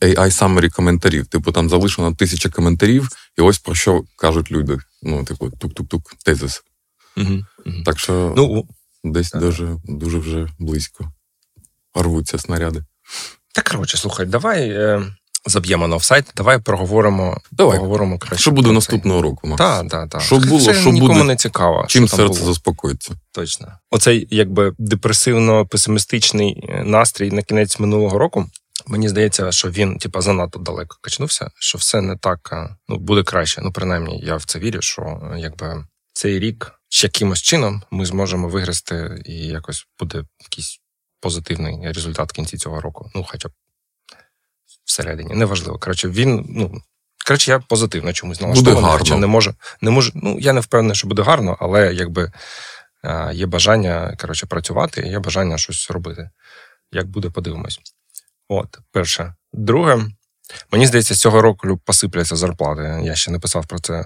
AI 0.00 0.30
summary 0.30 0.70
коментарів. 0.70 1.26
Типу, 1.26 1.52
там 1.52 1.68
залишено 1.68 2.14
тисяча 2.14 2.50
коментарів, 2.50 3.08
і 3.38 3.40
ось 3.40 3.58
про 3.58 3.74
що 3.74 4.04
кажуть 4.16 4.50
люди. 4.50 4.78
Ну, 5.02 5.24
типу, 5.24 5.50
тук-тук-тук, 5.50 6.14
тезис. 6.24 6.62
Угу, 7.16 7.44
угу. 7.66 7.82
Так 7.84 7.98
що 7.98 8.34
ну, 8.36 8.68
десь 9.04 9.32
дуже, 9.32 9.76
дуже 9.84 10.18
вже 10.18 10.48
близько 10.58 11.12
рвуться 11.94 12.38
снаряди. 12.38 12.84
Так, 13.54 13.64
коротше, 13.64 13.96
слухай, 13.96 14.26
давай. 14.26 14.70
Е... 14.70 15.02
Заб'ємо 15.46 15.88
на 15.88 15.96
офсайт, 15.96 16.32
давай 16.36 16.58
проговоримо 16.58 17.40
Давай. 17.50 17.76
проговоримо 17.76 18.18
краще. 18.18 18.42
Що 18.42 18.50
буде 18.50 18.72
наступного 18.72 19.22
року, 19.22 19.48
Макс? 19.48 19.58
Так, 19.58 19.88
так, 19.88 20.08
так. 20.08 20.20
Що 20.22 20.38
було, 20.38 20.60
Це 20.60 20.74
що 20.74 20.90
нікому 20.90 21.12
буде, 21.12 21.24
не 21.24 21.36
цікаво. 21.36 21.84
Чим 21.88 22.08
що 22.08 22.16
серце 22.16 22.40
було. 22.40 22.52
заспокоїться? 22.52 23.12
Точно. 23.32 23.68
Оцей 23.90 24.28
якби 24.30 24.70
депресивно-песимістичний 24.78 26.64
е, 26.68 26.84
настрій 26.84 27.30
на 27.30 27.42
кінець 27.42 27.78
минулого 27.78 28.18
року. 28.18 28.46
Мені 28.86 29.08
здається, 29.08 29.52
що 29.52 29.70
він, 29.70 29.98
типа, 29.98 30.20
занадто 30.20 30.58
далеко 30.58 30.96
качнувся, 31.00 31.50
що 31.54 31.78
все 31.78 32.00
не 32.00 32.16
так 32.16 32.50
е, 32.52 32.76
ну, 32.88 32.96
буде 32.98 33.22
краще. 33.22 33.60
Ну, 33.64 33.72
принаймні, 33.72 34.20
я 34.24 34.36
в 34.36 34.44
це 34.44 34.58
вірю, 34.58 34.82
що 34.82 35.02
е, 35.02 35.38
якби 35.38 35.84
цей 36.12 36.38
рік 36.38 36.72
якимось 37.02 37.42
чином 37.42 37.82
ми 37.90 38.06
зможемо 38.06 38.48
виграти 38.48 39.22
і 39.24 39.32
якось 39.32 39.86
буде 40.00 40.24
якийсь 40.40 40.80
позитивний 41.20 41.92
результат 41.92 42.28
в 42.30 42.32
кінці 42.32 42.56
цього 42.56 42.80
року. 42.80 43.10
Ну, 43.14 43.26
хоча 43.28 43.48
б 43.48 43.52
всередині. 44.86 45.34
Неважливо. 45.34 45.78
Коротше, 45.78 46.08
він, 46.08 46.46
ну. 46.48 46.80
Коротше, 47.26 47.50
я 47.50 47.58
позитивно 47.58 48.12
чомусь 48.12 48.40
налаштований. 48.40 48.82
Буде 48.82 48.92
гарно. 48.92 49.18
Не 49.18 49.26
можу, 49.26 49.54
не 49.80 49.90
можу, 49.90 50.12
ну, 50.14 50.38
я 50.40 50.52
не 50.52 50.60
впевнений, 50.60 50.96
що 50.96 51.08
буде 51.08 51.22
гарно, 51.22 51.56
але 51.60 51.94
якби 51.94 52.32
є 53.32 53.46
бажання 53.46 54.16
коротше, 54.20 54.46
працювати, 54.46 55.00
є 55.00 55.18
бажання 55.18 55.58
щось 55.58 55.90
робити. 55.90 56.30
Як 56.92 57.06
буде, 57.06 57.30
подивимось. 57.30 57.80
От, 58.48 58.78
перше. 58.92 59.34
Друге, 59.52 60.04
мені 60.72 60.86
здається, 60.86 61.14
з 61.14 61.20
цього 61.20 61.42
року 61.42 61.80
посипляться 61.84 62.36
зарплати. 62.36 63.00
Я 63.04 63.14
ще 63.14 63.30
не 63.30 63.38
писав 63.38 63.66
про 63.66 63.78
це 63.78 64.04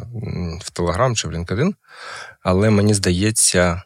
в 0.61 0.71
Телеграм 0.71 1.17
чи 1.17 1.29
в 1.29 1.33
LinkedIn, 1.33 1.75
але 2.43 2.71
мені 2.71 2.95
здається, 2.95 3.83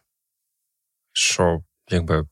що 1.13 1.63
якби. 1.89 2.27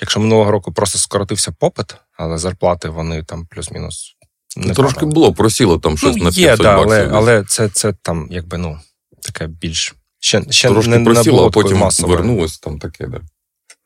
Якщо 0.00 0.20
минулого 0.20 0.50
року 0.50 0.72
просто 0.72 0.98
скоротився 0.98 1.52
попит, 1.52 1.96
але 2.22 2.38
зарплати 2.38 2.88
вони 2.88 3.22
там 3.22 3.46
плюс-мінус. 3.46 4.16
Не 4.56 4.74
Трошки 4.74 5.06
було, 5.06 5.34
просіло 5.34 5.78
там 5.78 5.98
щось 5.98 6.16
ну, 6.16 6.24
на 6.24 6.30
500 6.30 6.38
є, 6.38 6.56
да, 6.56 6.76
баксів. 6.76 6.92
Але 6.92 7.08
але 7.12 7.44
це 7.44 7.68
це 7.68 7.92
там, 8.02 8.28
якби, 8.30 8.58
ну, 8.58 8.80
таке 9.22 9.46
більш. 9.46 9.94
Ще, 10.20 10.42
ще 10.50 10.68
Трошки 10.68 10.90
не, 10.90 11.04
просіло, 11.04 11.24
не 11.24 11.30
було 11.30 11.46
а 11.46 11.50
потім 11.50 11.78
масової. 11.78 12.16
вернулось 12.16 12.58
там 12.58 12.78
таке, 12.78 13.06
да. 13.06 13.20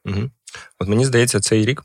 Угу. 0.04 0.30
От 0.78 0.88
мені 0.88 1.04
здається, 1.04 1.40
цей 1.40 1.66
рік, 1.66 1.82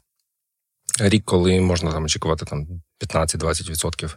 рік, 1.00 1.26
коли 1.26 1.62
можна 1.62 1.92
там 1.92 2.04
очікувати 2.04 2.46
там 2.46 2.68
15-20% 3.08 4.16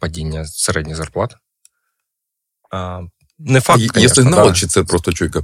падіння 0.00 0.44
середніх 0.44 0.96
зарплат. 0.96 1.36
Не 3.38 3.60
факт, 3.60 3.80
Є 3.80 3.88
конечно, 3.88 4.14
сигнали, 4.14 4.48
да. 4.48 4.54
чи 4.54 4.66
це 4.66 4.82
просто 4.84 5.12
чуйка? 5.12 5.42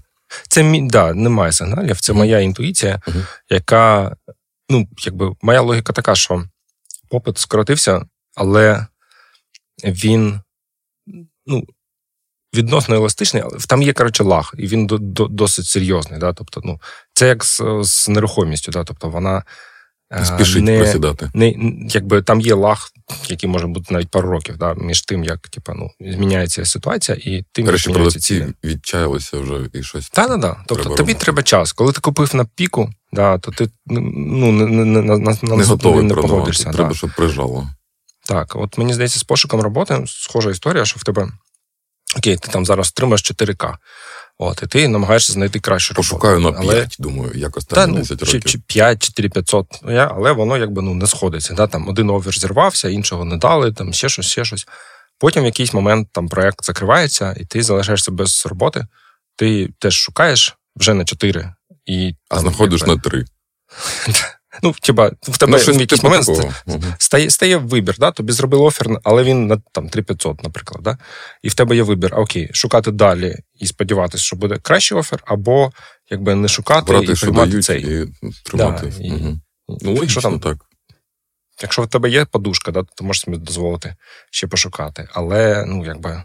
Це 0.48 0.80
да, 0.82 1.14
немає 1.14 1.52
сигналів, 1.52 2.00
це 2.00 2.12
моя 2.12 2.40
інтуїція, 2.40 3.00
Мгм. 3.08 3.26
яка, 3.48 4.16
ну, 4.70 4.88
якби, 4.98 5.32
моя 5.42 5.60
логіка 5.60 5.92
така, 5.92 6.14
що 6.14 6.44
попит 7.08 7.38
скоротився, 7.38 8.06
але 8.34 8.86
він 9.84 10.40
ну, 11.46 11.64
відносно 12.54 12.94
еластичний, 12.94 13.42
але 13.42 13.58
там 13.68 13.82
є, 13.82 13.92
коротше, 13.92 14.24
лаг, 14.24 14.54
і 14.58 14.66
він 14.66 14.86
до, 14.86 14.98
до, 14.98 15.26
досить 15.26 15.66
серйозний. 15.66 16.20
Да? 16.20 16.32
Тобто, 16.32 16.60
ну, 16.64 16.80
це 17.14 17.28
як 17.28 17.44
з, 17.44 17.62
з 17.82 18.08
нерухомістю, 18.08 18.72
да? 18.72 18.84
тобто 18.84 19.08
вона. 19.08 19.42
Спішить 20.24 20.62
не, 20.64 20.78
просідати. 20.78 21.30
не, 21.34 21.54
якби 21.88 22.22
там 22.22 22.40
є 22.40 22.54
лаг, 22.54 22.88
який 23.28 23.50
може 23.50 23.66
бути 23.66 23.94
навіть 23.94 24.08
пару 24.08 24.30
років, 24.30 24.56
да, 24.56 24.74
між 24.74 25.02
тим, 25.02 25.24
як 25.24 25.48
типу, 25.48 25.72
ну, 25.74 25.90
зміняється 26.12 26.64
ситуація, 26.64 27.18
і 27.20 27.44
тим, 27.52 27.64
як 27.64 27.72
Речі, 27.72 27.84
зміняються 27.84 28.20
ціни. 28.20 28.40
продавці 28.40 28.68
відчаялися 28.68 29.38
вже 29.38 29.68
і 29.72 29.82
щось. 29.82 30.08
Так, 30.10 30.28
так, 30.28 30.40
так. 30.42 30.56
Тобто 30.66 30.82
Треба 30.84 30.96
тобі 30.96 31.12
робити. 31.12 31.24
треба 31.24 31.42
час. 31.42 31.72
Коли 31.72 31.92
ти 31.92 32.00
купив 32.00 32.34
на 32.34 32.44
піку, 32.44 32.90
да, 33.12 33.38
то 33.38 33.50
ти 33.50 33.68
ну, 33.86 34.52
не, 34.52 34.66
не, 34.66 34.84
не, 34.84 35.02
на, 35.02 35.36
на 35.42 35.56
Не 35.56 35.64
готовий 35.64 36.08
погодишся. 36.08 36.70
Треба, 36.70 36.88
Да. 36.88 36.94
щоб 36.94 37.10
прижало. 37.16 37.68
Так, 38.28 38.56
от 38.56 38.78
мені 38.78 38.94
здається, 38.94 39.18
з 39.18 39.24
пошуком 39.24 39.60
роботи 39.60 40.04
схожа 40.06 40.50
історія, 40.50 40.84
що 40.84 41.00
в 41.00 41.04
тебе 41.04 41.28
окей, 42.16 42.36
ти 42.36 42.48
там 42.52 42.66
зараз 42.66 42.92
отримаєш 42.96 43.22
4К. 43.22 43.74
От, 44.38 44.62
і 44.62 44.66
ти 44.66 44.88
намагаєшся 44.88 45.32
знайти 45.32 45.60
кращу 45.60 45.94
роботу. 45.94 46.08
Пошукаю 46.08 46.40
на 46.40 46.52
5, 46.52 46.64
Але- 46.64 46.86
думаю, 46.98 47.32
якось 47.34 47.64
Та, 47.64 47.76
там 47.76 47.90
ну, 47.90 47.96
10 47.98 48.18
чи, 48.18 48.24
років. 48.24 48.44
чи 48.50 48.58
5, 48.58 49.02
4 49.02 49.28
500, 49.28 49.66
ну, 49.82 49.92
я, 49.92 50.12
але 50.16 50.32
воно 50.32 50.56
якби 50.56 50.82
ну, 50.82 50.94
не 50.94 51.06
сходиться. 51.06 51.54
Да? 51.54 51.66
Там 51.66 51.88
один 51.88 52.10
офер 52.10 52.38
зірвався, 52.38 52.88
іншого 52.88 53.24
не 53.24 53.36
дали, 53.36 53.72
там 53.72 53.92
ще 53.92 54.08
щось, 54.08 54.26
ще 54.26 54.44
щось. 54.44 54.66
Потім 55.18 55.42
в 55.42 55.46
якийсь 55.46 55.74
момент 55.74 56.08
там 56.12 56.28
проект 56.28 56.64
закривається, 56.64 57.36
і 57.40 57.44
ти 57.44 57.62
залишаєшся 57.62 58.10
без 58.12 58.46
роботи. 58.46 58.86
Ти 59.36 59.68
теж 59.78 59.94
шукаєш 59.94 60.56
вже 60.76 60.94
на 60.94 61.04
4. 61.04 61.54
І, 61.86 62.14
А 62.28 62.34
там, 62.34 62.42
знаходиш 62.42 62.80
якби, 62.80 62.94
на 62.96 63.00
3. 63.00 63.24
Ну, 64.62 64.74
типа, 64.80 65.10
в 65.22 65.38
тебе 65.38 65.62
Ну, 65.66 65.72
в 65.72 65.80
якийсь 65.80 66.02
момент. 66.02 66.28
Мгм. 66.66 66.94
стає, 66.98 67.30
стає 67.30 67.56
вибір, 67.56 67.94
да? 67.98 68.10
тобі 68.10 68.32
зробили 68.32 68.62
офер, 68.62 69.00
але 69.04 69.22
він 69.22 69.46
на 69.46 69.56
там 69.72 69.88
3500, 69.88 70.42
наприклад. 70.42 70.82
Да? 70.82 70.98
І 71.42 71.48
в 71.48 71.54
тебе 71.54 71.76
є 71.76 71.82
вибір, 71.82 72.10
а, 72.14 72.20
окей, 72.20 72.50
шукати 72.52 72.90
далі 72.90 73.36
і 73.54 73.66
сподіватися, 73.66 74.24
що 74.24 74.36
буде 74.36 74.58
кращий 74.58 74.98
офер, 74.98 75.22
або 75.26 75.72
якби 76.10 76.34
не 76.34 76.48
шукати 76.48 76.92
Брати, 76.92 77.12
і 77.12 77.14
приймати 77.14 77.50
дають, 77.50 77.64
цей. 77.64 77.80
і 77.80 78.08
тримати. 78.44 78.92
Да, 78.98 79.04
і-. 79.04 79.38
Ну, 79.68 79.94
якщо, 79.94 80.20
там, 80.20 80.40
так. 80.40 80.56
якщо 81.62 81.82
в 81.82 81.88
тебе 81.88 82.10
є 82.10 82.24
подушка, 82.24 82.72
да, 82.72 82.82
то 82.82 82.88
ти 82.96 83.04
можеш 83.04 83.22
собі 83.22 83.36
дозволити 83.36 83.94
ще 84.30 84.46
пошукати. 84.46 85.08
Але, 85.12 85.64
ну, 85.66 85.84
якби. 85.84 86.22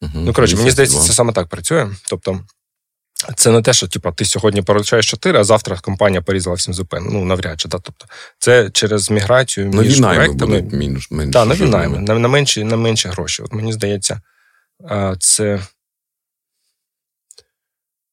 Мгм. 0.00 0.24
Ну, 0.24 0.32
коротше, 0.32 0.56
мені 0.56 0.70
здається, 0.70 1.00
це 1.00 1.12
саме 1.12 1.32
так 1.32 1.48
працює. 1.48 1.88
Тобто, 2.08 2.40
це 3.36 3.50
не 3.50 3.62
те, 3.62 3.72
що 3.72 3.88
типу, 3.88 4.12
ти 4.12 4.24
сьогодні 4.24 4.62
поручаєш 4.62 5.10
4, 5.10 5.38
а 5.38 5.44
завтра 5.44 5.78
компанія 5.78 6.22
порізала 6.22 6.56
всім 6.56 6.74
ЗП. 6.74 6.94
Ну, 7.00 7.24
навряд 7.24 7.60
чи. 7.60 7.68
Да? 7.68 7.78
Тобто, 7.78 8.06
це 8.38 8.70
через 8.70 9.10
міграцію 9.10 9.66
між 9.66 10.00
Нові 10.00 10.14
проектами. 10.14 10.60
будуть 10.60 10.72
менш, 10.72 11.10
менш 11.10 11.32
Так, 11.32 11.48
нові 11.48 11.64
найми, 11.64 11.98
на, 11.98 12.14
на, 12.14 12.28
менші, 12.28 12.64
на 12.64 12.76
менші 12.76 13.08
гроші. 13.08 13.42
От 13.42 13.52
мені 13.52 13.72
здається, 13.72 14.20
це 15.18 15.62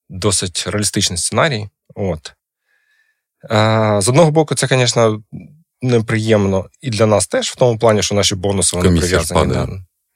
досить 0.10 0.64
реалістичний 0.68 1.18
сценарій. 1.18 1.70
От. 1.96 2.34
З 4.04 4.10
одного 4.10 4.32
боку, 4.32 4.56
це, 4.56 4.68
звісно, 4.68 5.24
неприємно 5.82 6.66
і 6.82 6.90
для 6.90 7.06
нас 7.06 7.28
теж, 7.28 7.50
в 7.50 7.56
тому 7.56 7.80
плані, 7.80 8.04
що 8.04 8.16
наші 8.16 8.36
бонуси 8.36 8.78
вони 8.78 8.90
Комісія 8.90 9.20
прив'язані. 9.20 9.54
Да. 9.54 9.68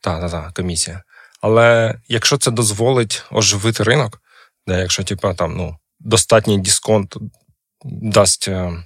Так, 0.01 0.21
так, 0.21 0.31
так, 0.31 0.53
комісія. 0.53 1.03
Але 1.41 1.95
якщо 2.07 2.37
це 2.37 2.51
дозволить 2.51 3.23
оживити 3.31 3.83
ринок, 3.83 4.11
да, 4.11 4.28
якщо 4.77 5.03
типа, 5.03 5.33
там, 5.33 5.57
ну, 5.57 5.77
достатній 5.99 6.59
дисконт 6.59 7.17
дасть, 7.85 8.47
е, 8.47 8.83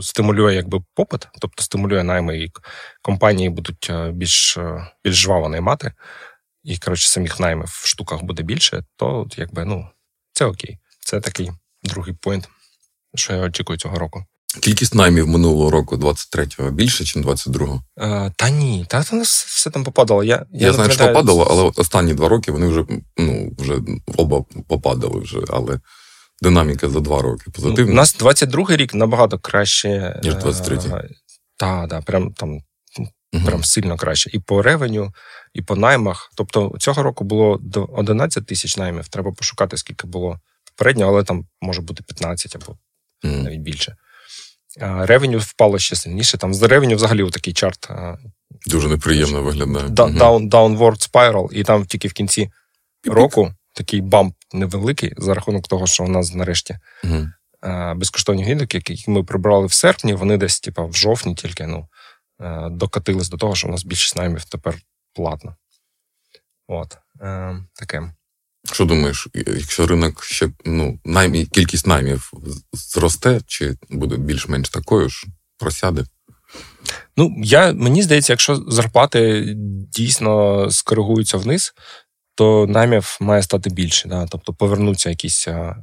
стимулює 0.00 0.54
якби 0.54 0.80
попит, 0.94 1.28
тобто 1.40 1.62
стимулює 1.62 2.02
найми, 2.02 2.38
і 2.38 2.52
компанії 3.02 3.50
будуть 3.50 3.90
е, 3.90 4.10
більш, 4.12 4.56
е, 4.56 4.90
більш 5.04 5.14
жваво 5.14 5.48
наймати, 5.48 5.92
і 6.64 6.78
коротше, 6.78 7.08
самих 7.08 7.40
наймів 7.40 7.66
в 7.68 7.86
штуках 7.86 8.22
буде 8.22 8.42
більше, 8.42 8.82
то 8.96 9.26
якби, 9.36 9.64
ну, 9.64 9.88
це 10.32 10.44
окей. 10.44 10.78
Це 11.00 11.20
такий 11.20 11.50
другий 11.82 12.14
поінт, 12.14 12.48
що 13.14 13.32
я 13.32 13.40
очікую 13.40 13.78
цього 13.78 13.98
року. 13.98 14.24
Кількість 14.60 14.94
наймів 14.94 15.28
минулого 15.28 15.70
року, 15.70 15.96
23-го, 15.96 16.70
більше, 16.70 17.18
ніж 17.18 17.26
22-го. 17.26 17.82
Е, 17.98 18.32
та 18.36 18.50
ні, 18.50 18.86
та 18.88 19.04
у 19.12 19.16
нас 19.16 19.44
все 19.48 19.70
там 19.70 19.84
попадало. 19.84 20.24
Я, 20.24 20.46
Я, 20.52 20.66
не 20.66 20.72
знаю, 20.72 20.90
що 20.90 21.06
попадало, 21.06 21.46
але 21.50 21.72
останні 21.76 22.14
два 22.14 22.28
роки 22.28 22.52
вони 22.52 22.66
вже, 22.66 22.84
ну, 23.16 23.52
вже 23.58 23.80
оба 24.16 24.44
попадали 24.68 25.20
вже, 25.20 25.38
але 25.48 25.80
динаміка 26.42 26.88
за 26.88 27.00
два 27.00 27.22
роки 27.22 27.50
позитивна. 27.50 27.92
У 27.92 27.94
нас 27.94 28.18
22-й 28.18 28.76
рік 28.76 28.94
набагато 28.94 29.38
краще. 29.38 30.20
Ніж 30.22 30.34
23-й. 30.34 31.14
Так, 31.56 31.90
так, 31.90 32.04
прям 32.04 32.32
там 32.32 32.60
uh 33.34 33.46
Прям 33.46 33.64
сильно 33.64 33.96
краще. 33.96 34.30
І 34.32 34.38
по 34.38 34.62
ревеню, 34.62 35.12
і 35.54 35.62
по 35.62 35.76
наймах. 35.76 36.30
Тобто 36.36 36.72
цього 36.78 37.02
року 37.02 37.24
було 37.24 37.58
до 37.62 37.84
11 37.84 38.46
тисяч 38.46 38.76
наймів. 38.76 39.08
Треба 39.08 39.32
пошукати, 39.32 39.76
скільки 39.76 40.06
було 40.06 40.40
попередньо, 40.64 41.08
але 41.08 41.24
там 41.24 41.46
може 41.60 41.82
бути 41.82 42.02
15 42.02 42.56
або 42.56 42.76
uh 43.24 43.42
навіть 43.42 43.60
більше. 43.60 43.96
Ревеню 44.80 45.38
впало 45.38 45.78
ще 45.78 45.96
сильніше. 45.96 46.38
Там 46.38 46.54
з 46.54 46.62
ревеню 46.62 46.96
взагалі 46.96 47.30
такий 47.30 47.52
чарт. 47.52 47.90
Дуже 48.66 48.88
неприємно 48.88 49.42
виглядає. 49.42 49.86
Down, 49.86 50.50
downward 50.50 51.10
spiral, 51.10 51.52
і 51.52 51.64
там 51.64 51.84
тільки 51.84 52.08
в 52.08 52.12
кінці 52.12 52.50
року 53.04 53.52
такий 53.72 54.00
бамп 54.00 54.34
невеликий 54.52 55.12
за 55.16 55.34
рахунок 55.34 55.68
того, 55.68 55.86
що 55.86 56.04
у 56.04 56.08
нас 56.08 56.34
нарешті 56.34 56.78
угу. 57.04 57.28
безкоштовні 57.96 58.44
гідики, 58.44 58.76
які 58.76 59.10
ми 59.10 59.24
прибрали 59.24 59.66
в 59.66 59.72
серпні, 59.72 60.14
вони 60.14 60.36
десь, 60.36 60.60
типа, 60.60 60.84
в 60.84 60.94
жовтні 60.94 61.34
тільки 61.34 61.66
ну, 61.66 61.88
докатились 62.70 63.28
до 63.28 63.36
того, 63.36 63.54
що 63.54 63.68
у 63.68 63.70
нас 63.70 63.84
більшість 63.84 64.16
наймів 64.16 64.44
тепер 64.44 64.74
платно. 65.14 65.56
От. 66.68 66.98
Е, 67.20 67.56
таке. 67.74 68.12
Що 68.72 68.84
думаєш, 68.84 69.28
якщо 69.34 69.86
ринок 69.86 70.24
ще 70.24 70.48
ну, 70.64 70.98
наймі, 71.04 71.46
кількість 71.46 71.86
наймів 71.86 72.32
зросте, 72.72 73.40
чи 73.46 73.74
буде 73.90 74.16
більш-менш 74.16 74.68
такою 74.68 75.08
ж, 75.08 75.26
просяде? 75.58 76.04
Ну, 77.16 77.34
я, 77.38 77.72
мені 77.72 78.02
здається, 78.02 78.32
якщо 78.32 78.56
зарплати 78.68 79.52
дійсно 79.92 80.66
скоригуються 80.70 81.38
вниз, 81.38 81.74
то 82.34 82.66
наймів 82.66 83.16
має 83.20 83.42
стати 83.42 83.70
більше. 83.70 84.08
Да? 84.08 84.26
Тобто 84.30 84.52
повернуться 84.54 85.10
якісь 85.10 85.48
а, 85.48 85.76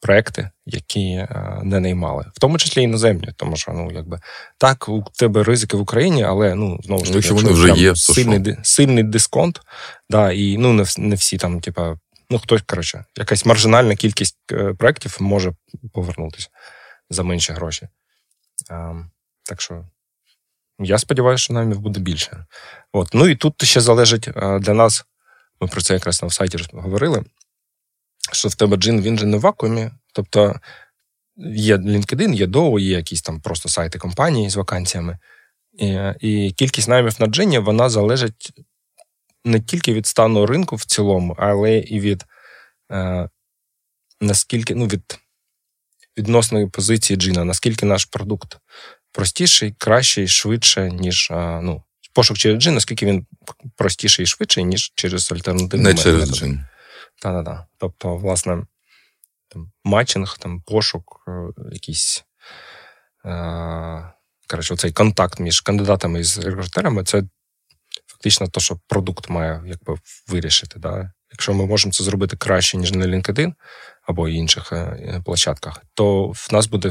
проекти, 0.00 0.50
які 0.66 1.26
а, 1.30 1.60
не 1.62 1.80
наймали, 1.80 2.24
в 2.34 2.40
тому 2.40 2.58
числі 2.58 2.82
іноземні, 2.82 3.28
тому 3.36 3.56
що 3.56 3.72
ну 3.72 3.90
якби 3.94 4.20
так, 4.58 4.88
у 4.88 5.04
тебе 5.18 5.42
ризики 5.42 5.76
в 5.76 5.80
Україні, 5.80 6.22
але 6.22 6.54
ну 6.54 6.80
знову 6.82 7.04
ж 7.04 7.12
таки, 7.12 7.16
якщо 7.16 7.34
вони 7.34 7.50
вже 7.50 7.70
є, 7.70 7.96
сильний 7.96 8.40
то 8.40 8.56
сильний 8.62 9.04
дисконт, 9.04 9.60
да, 10.10 10.32
і 10.32 10.56
ну 10.58 10.72
не, 10.72 10.84
не 10.98 11.14
всі 11.14 11.38
там, 11.38 11.60
типа, 11.60 11.96
ну 12.30 12.38
хтось 12.38 12.62
коротше, 12.66 13.04
якась 13.16 13.46
маржинальна 13.46 13.96
кількість 13.96 14.38
е, 14.52 14.74
проєктів 14.74 15.16
може 15.20 15.52
повернутися 15.92 16.48
за 17.10 17.22
менші 17.22 17.52
гроші. 17.52 17.88
А, 18.70 18.94
Так 19.44 19.60
що. 19.60 19.84
Я 20.82 20.98
сподіваюся, 20.98 21.42
що 21.42 21.52
наймів 21.52 21.80
буде 21.80 22.00
більше. 22.00 22.46
От. 22.92 23.14
Ну 23.14 23.28
і 23.28 23.36
тут 23.36 23.64
ще 23.64 23.80
залежить 23.80 24.28
для 24.60 24.74
нас 24.74 25.04
ми 25.60 25.68
про 25.68 25.80
це 25.80 25.94
якраз 25.94 26.22
на 26.22 26.30
сайті 26.30 26.58
говорили, 26.72 27.24
що 28.32 28.48
в 28.48 28.54
тебе 28.54 28.76
джин, 28.76 29.02
він 29.02 29.18
же 29.18 29.26
не 29.26 29.36
в 29.36 29.40
вакуумі. 29.40 29.90
Тобто 30.12 30.60
є 31.54 31.76
LinkedIn, 31.76 32.34
є 32.34 32.46
Dow, 32.46 32.78
є 32.78 32.96
якісь 32.96 33.22
там 33.22 33.40
просто 33.40 33.68
сайти 33.68 33.98
компанії 33.98 34.50
з 34.50 34.56
вакансіями. 34.56 35.18
І, 35.72 35.98
і 36.20 36.52
кількість 36.52 36.88
наймів 36.88 37.20
на 37.20 37.26
джині 37.26 37.58
вона 37.58 37.88
залежить 37.88 38.52
не 39.44 39.60
тільки 39.60 39.92
від 39.92 40.06
стану 40.06 40.46
ринку 40.46 40.76
в 40.76 40.84
цілому, 40.84 41.36
але 41.38 41.78
і 41.78 42.00
від 42.00 42.24
е, 42.92 43.28
наскільки, 44.20 44.74
ну, 44.74 44.86
від 44.86 45.18
відносної 46.18 46.66
позиції 46.66 47.16
джина, 47.16 47.44
наскільки 47.44 47.86
наш 47.86 48.04
продукт 48.04 48.58
простіший, 49.12 49.74
кращий, 49.78 50.28
швидше, 50.28 50.90
ніж 50.90 51.30
е, 51.30 51.60
ну, 51.62 51.82
пошук 52.12 52.38
через 52.38 52.62
джин, 52.62 52.74
наскільки 52.74 53.06
він 53.06 53.26
простіший 53.76 54.22
і 54.22 54.26
швидший, 54.26 54.64
ніж 54.64 54.92
через 54.94 55.32
альтернативний 55.32 55.94
Не 55.94 56.02
через 56.02 56.30
джин. 56.30 56.64
Так-так-так. 57.22 57.64
Тобто, 57.78 58.16
власне, 58.16 58.66
там, 59.48 59.72
матчинг, 59.84 60.38
там, 60.38 60.60
пошук, 60.60 61.24
е, 61.28 61.32
якийсь. 61.72 62.24
Е- 63.24 64.12
Коротше, 64.48 64.76
цей 64.76 64.92
контакт 64.92 65.40
між 65.40 65.60
кандидатами 65.60 66.20
і 66.20 66.40
рекрутерами 66.40 67.04
це 67.04 67.22
фактично 68.20 68.48
те, 68.48 68.60
що 68.60 68.78
продукт 68.88 69.28
має 69.28 69.62
якби, 69.66 69.94
вирішити. 70.28 70.78
Да? 70.78 71.12
Якщо 71.32 71.54
ми 71.54 71.66
можемо 71.66 71.92
це 71.92 72.04
зробити 72.04 72.36
краще, 72.36 72.76
ніж 72.76 72.92
на 72.92 73.06
LinkedIn 73.06 73.52
або 74.02 74.28
інших 74.28 74.72
е, 74.72 75.22
площадках, 75.24 75.82
то 75.94 76.26
в 76.26 76.48
нас 76.52 76.66
буде 76.66 76.90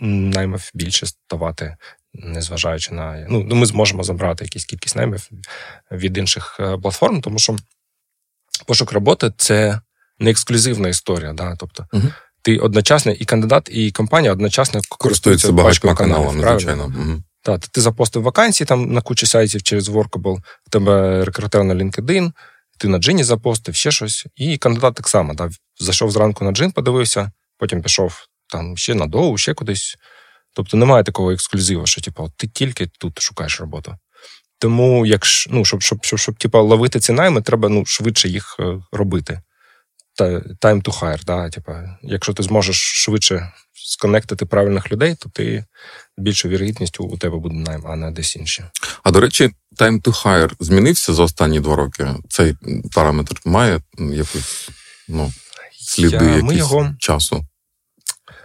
наймів 0.00 0.70
більше 0.74 1.06
ставати 1.06 1.76
незважаючи 2.14 2.94
на 2.94 3.26
ну, 3.28 3.54
ми 3.54 3.66
зможемо 3.66 4.02
забрати 4.02 4.44
якісь 4.44 4.64
кількість 4.64 4.96
наймів 4.96 5.28
від 5.92 6.18
інших 6.18 6.56
е, 6.60 6.78
платформ, 6.78 7.20
тому 7.20 7.38
що 7.38 7.56
пошук 8.66 8.92
роботи 8.92 9.32
це 9.36 9.80
не 10.18 10.30
ексклюзивна 10.30 10.88
історія. 10.88 11.32
Да? 11.32 11.56
Тобто 11.58 11.86
угу. 11.92 12.08
ти 12.42 12.58
одночасно 12.58 13.12
і 13.12 13.24
кандидат, 13.24 13.68
і 13.72 13.92
компанія 13.92 14.32
одночасно 14.32 14.80
користуються 14.88 15.52
багатьма 15.52 15.94
каналами. 15.94 16.50
звичайно. 16.50 16.84
Угу. 16.84 17.22
Так, 17.48 17.68
ти 17.68 17.80
запостив 17.80 18.22
вакансії 18.22 18.66
там 18.66 18.92
на 18.92 19.00
кучі 19.00 19.26
сайтів 19.26 19.62
через 19.62 19.88
Workable, 19.88 20.38
в 20.66 20.70
тебе 20.70 21.24
рекрутер 21.24 21.64
на 21.64 21.74
LinkedIn, 21.74 22.32
ти 22.78 22.88
на 22.88 22.98
джині 22.98 23.24
запостив, 23.24 23.74
ще 23.74 23.90
щось. 23.90 24.26
І 24.36 24.58
кандидат 24.58 24.94
так 24.94 25.08
само. 25.08 25.34
Да? 25.34 25.50
Зайшов 25.80 26.10
зранку 26.10 26.44
на 26.44 26.52
джин, 26.52 26.72
подивився, 26.72 27.30
потім 27.58 27.82
пішов 27.82 28.26
там 28.48 28.76
ще 28.76 28.94
на 28.94 29.06
доу, 29.06 29.38
ще 29.38 29.54
кудись. 29.54 29.96
Тобто 30.54 30.76
немає 30.76 31.04
такого 31.04 31.32
ексклюзиву, 31.32 31.86
що 31.86 32.00
типу, 32.00 32.32
ти 32.36 32.48
тільки 32.48 32.86
тут 32.86 33.22
шукаєш 33.22 33.60
роботу. 33.60 33.94
Тому, 34.58 35.06
якщо 35.06 35.50
ну, 35.52 35.64
щоб 35.64 35.82
щоб, 35.82 36.04
щоб, 36.04 36.18
щоб 36.18 36.38
типу, 36.38 36.62
ловити 36.62 37.00
ці 37.00 37.12
найми, 37.12 37.42
треба 37.42 37.68
ну, 37.68 37.86
швидше 37.86 38.28
їх 38.28 38.56
е, 38.60 38.80
робити. 38.92 39.40
Time 40.62 40.82
to 40.82 41.00
hire, 41.00 41.24
да, 41.24 41.50
типу, 41.50 41.72
якщо 42.02 42.32
ти 42.32 42.42
зможеш 42.42 42.76
швидше 42.76 43.52
сконектити 43.88 44.46
правильних 44.46 44.92
людей, 44.92 45.14
то 45.14 45.28
ти 45.28 45.64
більшу 46.18 46.48
вірогідністю 46.48 47.04
у 47.04 47.16
тебе 47.16 47.38
буде 47.38 47.54
найм, 47.54 47.86
а 47.86 47.96
не 47.96 48.10
десь 48.10 48.36
інші. 48.36 48.64
А 49.02 49.10
до 49.10 49.20
речі, 49.20 49.50
time 49.76 50.02
to 50.02 50.24
hire 50.24 50.52
змінився 50.60 51.14
за 51.14 51.22
останні 51.22 51.60
два 51.60 51.76
роки. 51.76 52.14
Цей 52.28 52.54
параметр 52.94 53.40
має 53.44 53.80
якусь 53.98 54.70
ну, 55.08 55.32
сліди 55.80 56.24
Я, 56.24 56.36
якісь 56.36 56.58
його... 56.58 56.94
часу. 56.98 57.44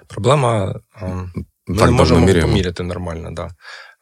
Проблема 0.08 0.80
ем, 1.02 1.32
ми 1.68 1.78
так, 1.78 1.86
не 1.86 1.92
можемо 1.92 2.28
поміряти 2.28 2.84
нормально. 2.84 3.32
Да. 3.32 3.52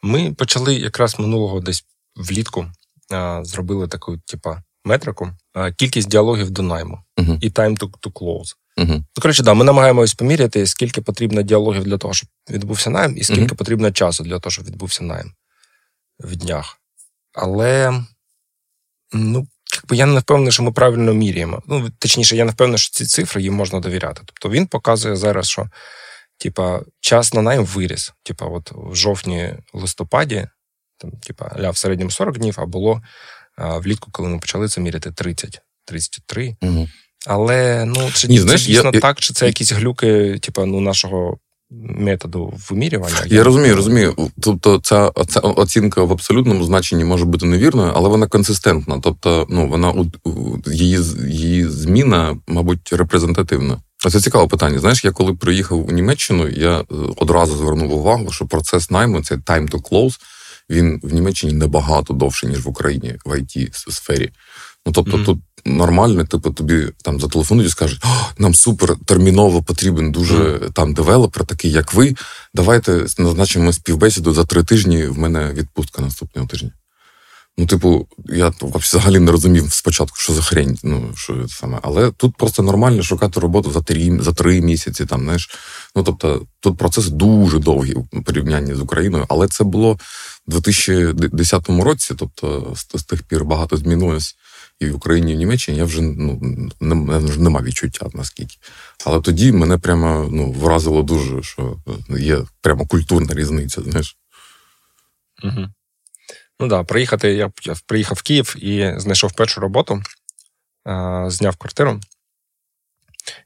Ми 0.01 0.33
почали 0.33 0.75
якраз 0.75 1.19
минулого 1.19 1.59
десь 1.59 1.83
влітку 2.15 2.71
а, 3.11 3.43
зробили 3.43 3.87
таку, 3.87 4.17
типа, 4.17 4.63
метрику, 4.85 5.29
а, 5.53 5.71
кількість 5.71 6.09
діалогів 6.09 6.51
до 6.51 6.61
найму 6.61 6.99
uh-huh. 7.17 7.37
і 7.41 7.49
time 7.49 7.79
to, 7.79 7.89
to 7.89 8.11
close. 8.11 8.55
Ну, 9.15 9.21
коротше, 9.21 9.43
да, 9.43 9.53
ми 9.53 9.65
намагаємось 9.65 10.13
поміряти, 10.13 10.67
скільки 10.67 11.01
потрібно 11.01 11.41
діалогів 11.41 11.83
для 11.83 11.97
того, 11.97 12.13
щоб 12.13 12.29
відбувся 12.49 12.89
найм, 12.89 13.17
і 13.17 13.23
скільки 13.23 13.41
uh-huh. 13.41 13.55
потрібно 13.55 13.91
часу 13.91 14.23
для 14.23 14.39
того, 14.39 14.51
щоб 14.51 14.65
відбувся 14.65 15.03
найм 15.03 15.33
в 16.19 16.35
днях. 16.35 16.77
Але 17.33 18.03
ну, 19.13 19.47
якби 19.75 19.95
я 19.95 20.05
не 20.05 20.19
впевнений, 20.19 20.51
що 20.51 20.63
ми 20.63 20.71
правильно 20.71 21.13
міряємо. 21.13 21.63
Ну, 21.67 21.89
точніше, 21.99 22.35
я 22.35 22.45
не 22.45 22.51
впевнений, 22.51 22.79
що 22.79 22.91
ці 22.91 23.05
цифри 23.05 23.41
їм 23.41 23.53
можна 23.53 23.79
довіряти. 23.79 24.21
Тобто 24.25 24.49
він 24.49 24.67
показує 24.67 25.15
зараз, 25.15 25.49
що 25.49 25.69
типа, 26.41 26.81
час 26.99 27.33
на 27.33 27.41
найм 27.41 27.65
виріс. 27.65 28.13
Типа, 28.23 28.45
от 28.45 28.71
в 28.71 28.95
жовтні-листопаді, 28.95 30.47
там, 30.97 31.11
типа, 31.11 31.55
ля 31.59 31.69
в 31.69 31.77
середньому 31.77 32.11
40 32.11 32.37
днів, 32.37 32.55
а 32.57 32.65
було 32.65 33.01
а, 33.55 33.77
влітку, 33.77 34.11
коли 34.11 34.29
ми 34.29 34.39
почали 34.39 34.67
це 34.67 34.81
міряти 34.81 35.11
30, 35.11 35.61
33. 35.85 36.55
Угу. 36.61 36.89
Але 37.27 37.85
ну, 37.85 38.09
чи 38.13 38.27
Ні, 38.27 38.37
це 38.37 38.43
знаєш, 38.43 38.65
дійсно 38.65 38.91
я, 38.93 38.99
так, 38.99 39.19
чи 39.19 39.33
це 39.33 39.45
якісь 39.45 39.71
глюки, 39.71 40.39
типа, 40.41 40.65
ну, 40.65 40.81
нашого. 40.81 41.37
Методу 41.83 42.53
вимірювання. 42.69 43.15
Я, 43.25 43.37
я 43.37 43.43
розумію, 43.43 43.75
розумію. 43.75 44.15
Тобто, 44.41 44.79
ця, 44.83 45.11
ця 45.27 45.39
оцінка 45.39 46.03
в 46.03 46.11
абсолютному 46.11 46.63
значенні 46.63 47.03
може 47.03 47.25
бути 47.25 47.45
невірною, 47.45 47.91
але 47.95 48.09
вона 48.09 48.27
консистентна. 48.27 48.99
Тобто, 49.03 49.47
ну 49.49 49.67
вона 49.67 49.93
її 50.65 50.99
її 51.27 51.67
зміна, 51.67 52.37
мабуть, 52.47 52.93
репрезентативна. 52.93 53.77
Це 54.09 54.21
цікаве 54.21 54.47
питання. 54.47 54.79
Знаєш, 54.79 55.05
я 55.05 55.11
коли 55.11 55.33
приїхав 55.33 55.87
у 55.87 55.91
Німеччину, 55.91 56.47
я 56.47 56.79
е, 56.79 56.85
одразу 57.15 57.57
звернув 57.57 57.93
увагу, 57.93 58.31
що 58.31 58.45
процес 58.45 58.91
найму 58.91 59.21
це 59.21 59.35
time 59.35 59.69
to 59.69 59.81
close, 59.89 60.19
він 60.69 60.99
в 61.03 61.13
Німеччині 61.13 61.53
набагато 61.53 62.13
довше, 62.13 62.47
ніж 62.47 62.65
в 62.65 62.69
Україні 62.69 63.15
в 63.25 63.31
it 63.31 63.91
сфері. 63.91 64.29
Ну 64.85 64.91
тобто, 64.91 65.17
mm-hmm. 65.17 65.25
тут 65.25 65.39
нормально, 65.65 66.25
типу, 66.25 66.51
тобі 66.51 66.87
там 67.03 67.19
зателефонують 67.19 67.69
і 67.69 67.71
скажуть, 67.71 68.03
нам 68.37 68.55
супер 68.55 68.95
терміново 69.05 69.63
потрібен 69.63 70.11
дуже 70.11 70.35
mm-hmm. 70.35 70.73
там 70.73 70.93
девелопер, 70.93 71.45
такий 71.45 71.71
як 71.71 71.93
ви. 71.93 72.15
Давайте 72.53 73.05
назначимо 73.17 73.73
співбесіду 73.73 74.33
за 74.33 74.45
три 74.45 74.63
тижні. 74.63 75.05
В 75.05 75.17
мене 75.17 75.53
відпустка 75.53 76.01
наступного 76.01 76.47
тижня. 76.47 76.71
Ну, 77.57 77.65
типу, 77.65 78.07
я 78.25 78.53
взагалі 78.59 79.19
не 79.19 79.31
розумів 79.31 79.73
спочатку, 79.73 80.17
що 80.17 80.33
за 80.33 80.41
хрень, 80.41 80.77
ну 80.83 81.13
що 81.15 81.47
саме. 81.47 81.79
Але 81.81 82.11
тут 82.11 82.37
просто 82.37 82.63
нормально 82.63 83.03
шукати 83.03 83.39
роботу 83.39 83.71
за 83.71 83.81
три 83.81 84.19
за 84.21 84.33
три 84.33 84.61
місяці. 84.61 85.05
Там 85.05 85.21
знаєш. 85.21 85.49
Ну 85.95 86.03
тобто, 86.03 86.45
тут 86.59 86.77
процес 86.77 87.07
дуже 87.07 87.59
довгий 87.59 87.93
у 87.93 88.21
порівнянні 88.23 88.75
з 88.75 88.81
Україною, 88.81 89.25
але 89.29 89.47
це 89.47 89.63
було 89.63 89.93
в 90.47 90.51
2010 90.51 91.69
році. 91.69 92.13
Тобто, 92.17 92.73
з, 92.75 92.99
з 92.99 93.03
тих 93.03 93.23
пір 93.23 93.45
багато 93.45 93.77
змінилось 93.77 94.35
і 94.81 94.89
в 94.89 94.95
Україні, 94.95 95.31
і 95.31 95.35
в 95.35 95.37
Німеччині. 95.37 95.77
Я 95.77 95.85
вже 95.85 96.01
ну 96.01 96.39
не, 96.79 96.95
не 97.19 97.49
мав 97.49 97.63
відчуття 97.63 98.09
наскільки. 98.13 98.57
Але 99.05 99.21
тоді 99.21 99.51
мене 99.51 99.77
прямо 99.77 100.29
ну 100.31 100.51
вразило 100.51 101.03
дуже, 101.03 101.43
що 101.43 101.77
є 102.09 102.37
прямо 102.61 102.87
культурна 102.87 103.33
різниця. 103.33 103.81
Знаєш. 103.81 104.17
Угу. 105.43 105.67
Ну 106.59 106.67
да, 106.67 106.83
приїхати. 106.83 107.33
Я, 107.33 107.51
приїхав 107.85 108.17
в 108.17 108.21
Київ 108.21 108.55
і 108.59 108.93
знайшов 108.97 109.33
першу 109.33 109.61
роботу, 109.61 110.03
а, 110.83 111.25
зняв 111.29 111.55
квартиру. 111.55 111.99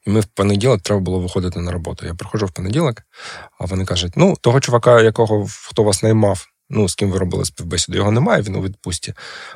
І 0.07 0.09
ми 0.09 0.19
в 0.19 0.25
понеділок 0.25 0.81
треба 0.81 1.01
було 1.01 1.19
виходити 1.19 1.59
на 1.59 1.71
роботу. 1.71 2.05
Я 2.05 2.13
приходжу 2.13 2.45
в 2.45 2.51
понеділок, 2.51 3.01
а 3.59 3.65
вони 3.65 3.85
кажуть: 3.85 4.13
ну, 4.15 4.35
того 4.41 4.59
чувака, 4.59 5.01
якого 5.01 5.47
хто 5.69 5.83
вас 5.83 6.03
наймав, 6.03 6.47
ну, 6.69 6.89
з 6.89 6.95
ким 6.95 7.11
ви 7.11 7.19
робили 7.19 7.45
співбесіду, 7.45 7.97
його 7.97 8.11
немає, 8.11 8.41
він 8.41 8.55
у 8.55 8.61
відпустці. 8.61 9.13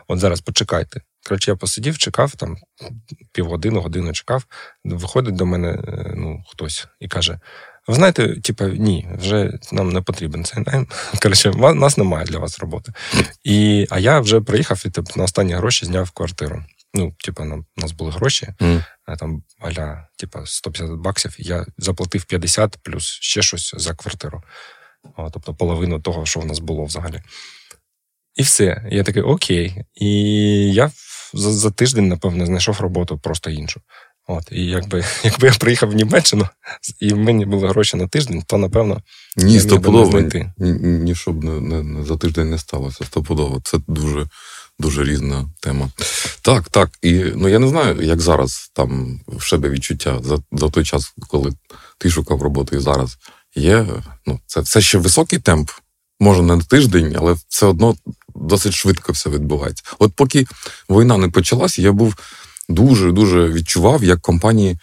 От 0.08 0.20
зараз 0.20 0.42
почекайте. 0.42 1.02
Коротше, 1.30 1.52
я 1.52 1.56
посидів, 1.56 1.98
чекав 1.98 2.36
там 2.36 2.58
півгодини, 3.32 3.80
годину 3.80 4.14
чекав. 4.14 4.46
Виходить 4.84 5.36
до 5.36 5.46
мене 5.46 5.68
е, 5.70 6.14
ну, 6.16 6.44
хтось 6.48 6.88
і 7.00 7.08
каже: 7.08 7.40
ви 7.88 7.96
знаєте, 7.96 8.42
типа, 8.42 8.66
ні, 8.66 9.10
вже 9.18 9.60
нам 9.72 9.90
не 9.90 10.02
потрібен 10.02 10.44
цей 10.44 10.64
найм. 10.68 10.88
Коротше, 11.22 11.50
у 11.50 11.74
нас 11.74 11.98
немає 11.98 12.26
для 12.26 12.38
вас 12.38 12.60
роботи. 12.60 12.94
І, 13.44 13.88
А 13.90 14.00
я 14.00 14.20
вже 14.20 14.42
приїхав 14.42 14.84
і 14.86 14.90
типу, 14.90 15.12
на 15.16 15.24
останні 15.24 15.54
гроші 15.54 15.86
зняв 15.86 16.12
квартиру. 16.12 16.64
Ну, 16.94 17.16
типа, 17.26 17.46
нам 17.46 17.66
у 17.78 17.82
нас 17.82 17.92
були 17.92 18.12
гроші, 18.12 18.48
mm. 18.60 18.84
там 19.20 19.44
аля, 19.60 20.08
типа, 20.18 20.46
150 20.46 21.00
баксів. 21.00 21.36
Я 21.40 21.66
заплатив 21.78 22.26
50 22.26 22.78
плюс 22.84 23.06
ще 23.06 23.42
щось 23.42 23.74
за 23.78 23.94
квартиру. 23.94 24.44
О, 25.18 25.30
тобто 25.30 25.54
половину 25.54 26.00
того, 26.00 26.26
що 26.26 26.40
в 26.40 26.46
нас 26.46 26.60
було 26.60 26.86
взагалі. 26.86 27.22
І 28.40 28.44
все. 28.44 28.84
Я 28.92 29.04
такий 29.04 29.22
окей. 29.22 29.84
І 29.96 30.10
я 30.74 30.92
за, 31.34 31.54
за 31.54 31.72
тиждень, 31.72 32.08
напевно, 32.08 32.46
знайшов 32.46 32.82
роботу 32.82 33.18
просто 33.18 33.50
іншу. 33.50 33.82
От, 34.28 34.52
І 34.52 34.66
якби 34.66 35.04
якби 35.24 35.48
я 35.48 35.54
приїхав 35.54 35.90
в 35.90 35.94
Німеччину, 35.94 36.48
і 37.00 37.14
в 37.14 37.18
мені 37.18 37.46
були 37.46 37.68
гроші 37.68 37.98
на 37.98 38.08
тиждень, 38.08 38.44
то 38.48 38.58
напевно 38.58 39.02
ні, 39.38 39.60
стопудово 39.60 40.22
ні, 40.58 40.72
ні, 40.82 41.16
щоб 41.16 41.44
не, 41.44 41.62
не, 41.62 41.84
не 41.84 42.06
за 42.06 42.18
тиждень 42.18 42.50
не 42.50 42.58
сталося. 42.58 43.06
Стопудово. 43.06 43.62
Це 43.64 43.78
дуже 43.88 44.28
дуже 44.80 45.04
різна 45.04 45.50
тема. 45.60 45.90
Так, 46.42 46.70
так. 46.70 46.90
І 47.02 47.14
ну 47.14 47.48
я 47.48 47.60
не 47.60 47.68
знаю, 47.68 48.02
як 48.02 48.22
зараз 48.22 48.72
там 48.74 49.20
в 49.28 49.50
тебе 49.50 49.70
відчуття 49.70 50.20
за 50.24 50.38
за 50.52 50.70
той 50.70 50.86
час, 50.86 51.14
коли 51.28 51.52
ти 51.98 52.10
шукав 52.10 52.42
роботу 52.42 52.76
і 52.76 52.80
зараз 52.80 53.18
є. 53.56 53.86
Ну, 54.26 54.40
це, 54.46 54.64
це 54.64 54.82
ще 54.82 54.98
високий 54.98 55.40
темп. 55.40 55.70
Може, 56.20 56.42
не 56.42 56.56
на 56.56 56.62
тиждень, 56.62 57.16
але 57.20 57.36
все 57.48 57.66
одно 57.66 57.96
досить 58.50 58.74
швидко 58.74 59.12
все 59.12 59.30
відбувається. 59.30 59.84
От 60.00 60.14
поки 60.16 60.46
війна 60.90 61.18
не 61.18 61.30
почалася, 61.30 61.82
я 61.82 61.92
був 61.92 62.16
дуже 62.70 63.12
дуже 63.12 63.48
відчував, 63.48 64.04
як 64.04 64.22
компанії. 64.22 64.78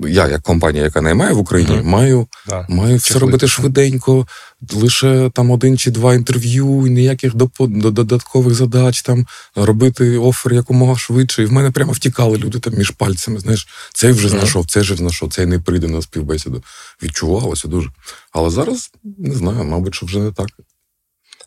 Я, 0.00 0.28
як 0.28 0.42
компанія, 0.42 0.84
яка 0.84 1.00
наймає 1.00 1.32
в 1.32 1.38
Україні, 1.38 1.72
mm-hmm. 1.72 1.84
маю 1.84 2.26
да. 2.48 2.66
маю 2.68 2.96
все 2.96 3.18
робити 3.18 3.48
швиденько, 3.48 4.26
лише 4.72 5.30
там 5.34 5.50
один 5.50 5.78
чи 5.78 5.90
два 5.90 6.14
інтерв'ю, 6.14 6.66
ніяких 6.66 7.32
додаткових 7.60 8.54
задач, 8.54 9.02
там 9.02 9.26
робити 9.54 10.18
офер 10.18 10.54
якомога 10.54 10.96
швидше. 10.96 11.42
І 11.42 11.46
в 11.46 11.52
мене 11.52 11.70
прямо 11.70 11.92
втікали 11.92 12.38
люди 12.38 12.58
там 12.58 12.74
між 12.74 12.90
пальцями. 12.90 13.40
Знаєш, 13.40 13.68
цей 13.94 14.12
вже 14.12 14.28
знайшов, 14.28 14.66
цей 14.66 14.82
вже 14.82 14.96
знайшов, 14.96 15.32
цей 15.32 15.46
не 15.46 15.58
прийде 15.58 15.88
на 15.88 16.02
співбесіду. 16.02 16.62
Відчувалося 17.02 17.68
дуже. 17.68 17.90
Але 18.32 18.50
зараз 18.50 18.90
не 19.18 19.34
знаю, 19.34 19.64
мабуть, 19.64 19.94
що 19.94 20.06
вже 20.06 20.18
не 20.18 20.32
так. 20.32 20.48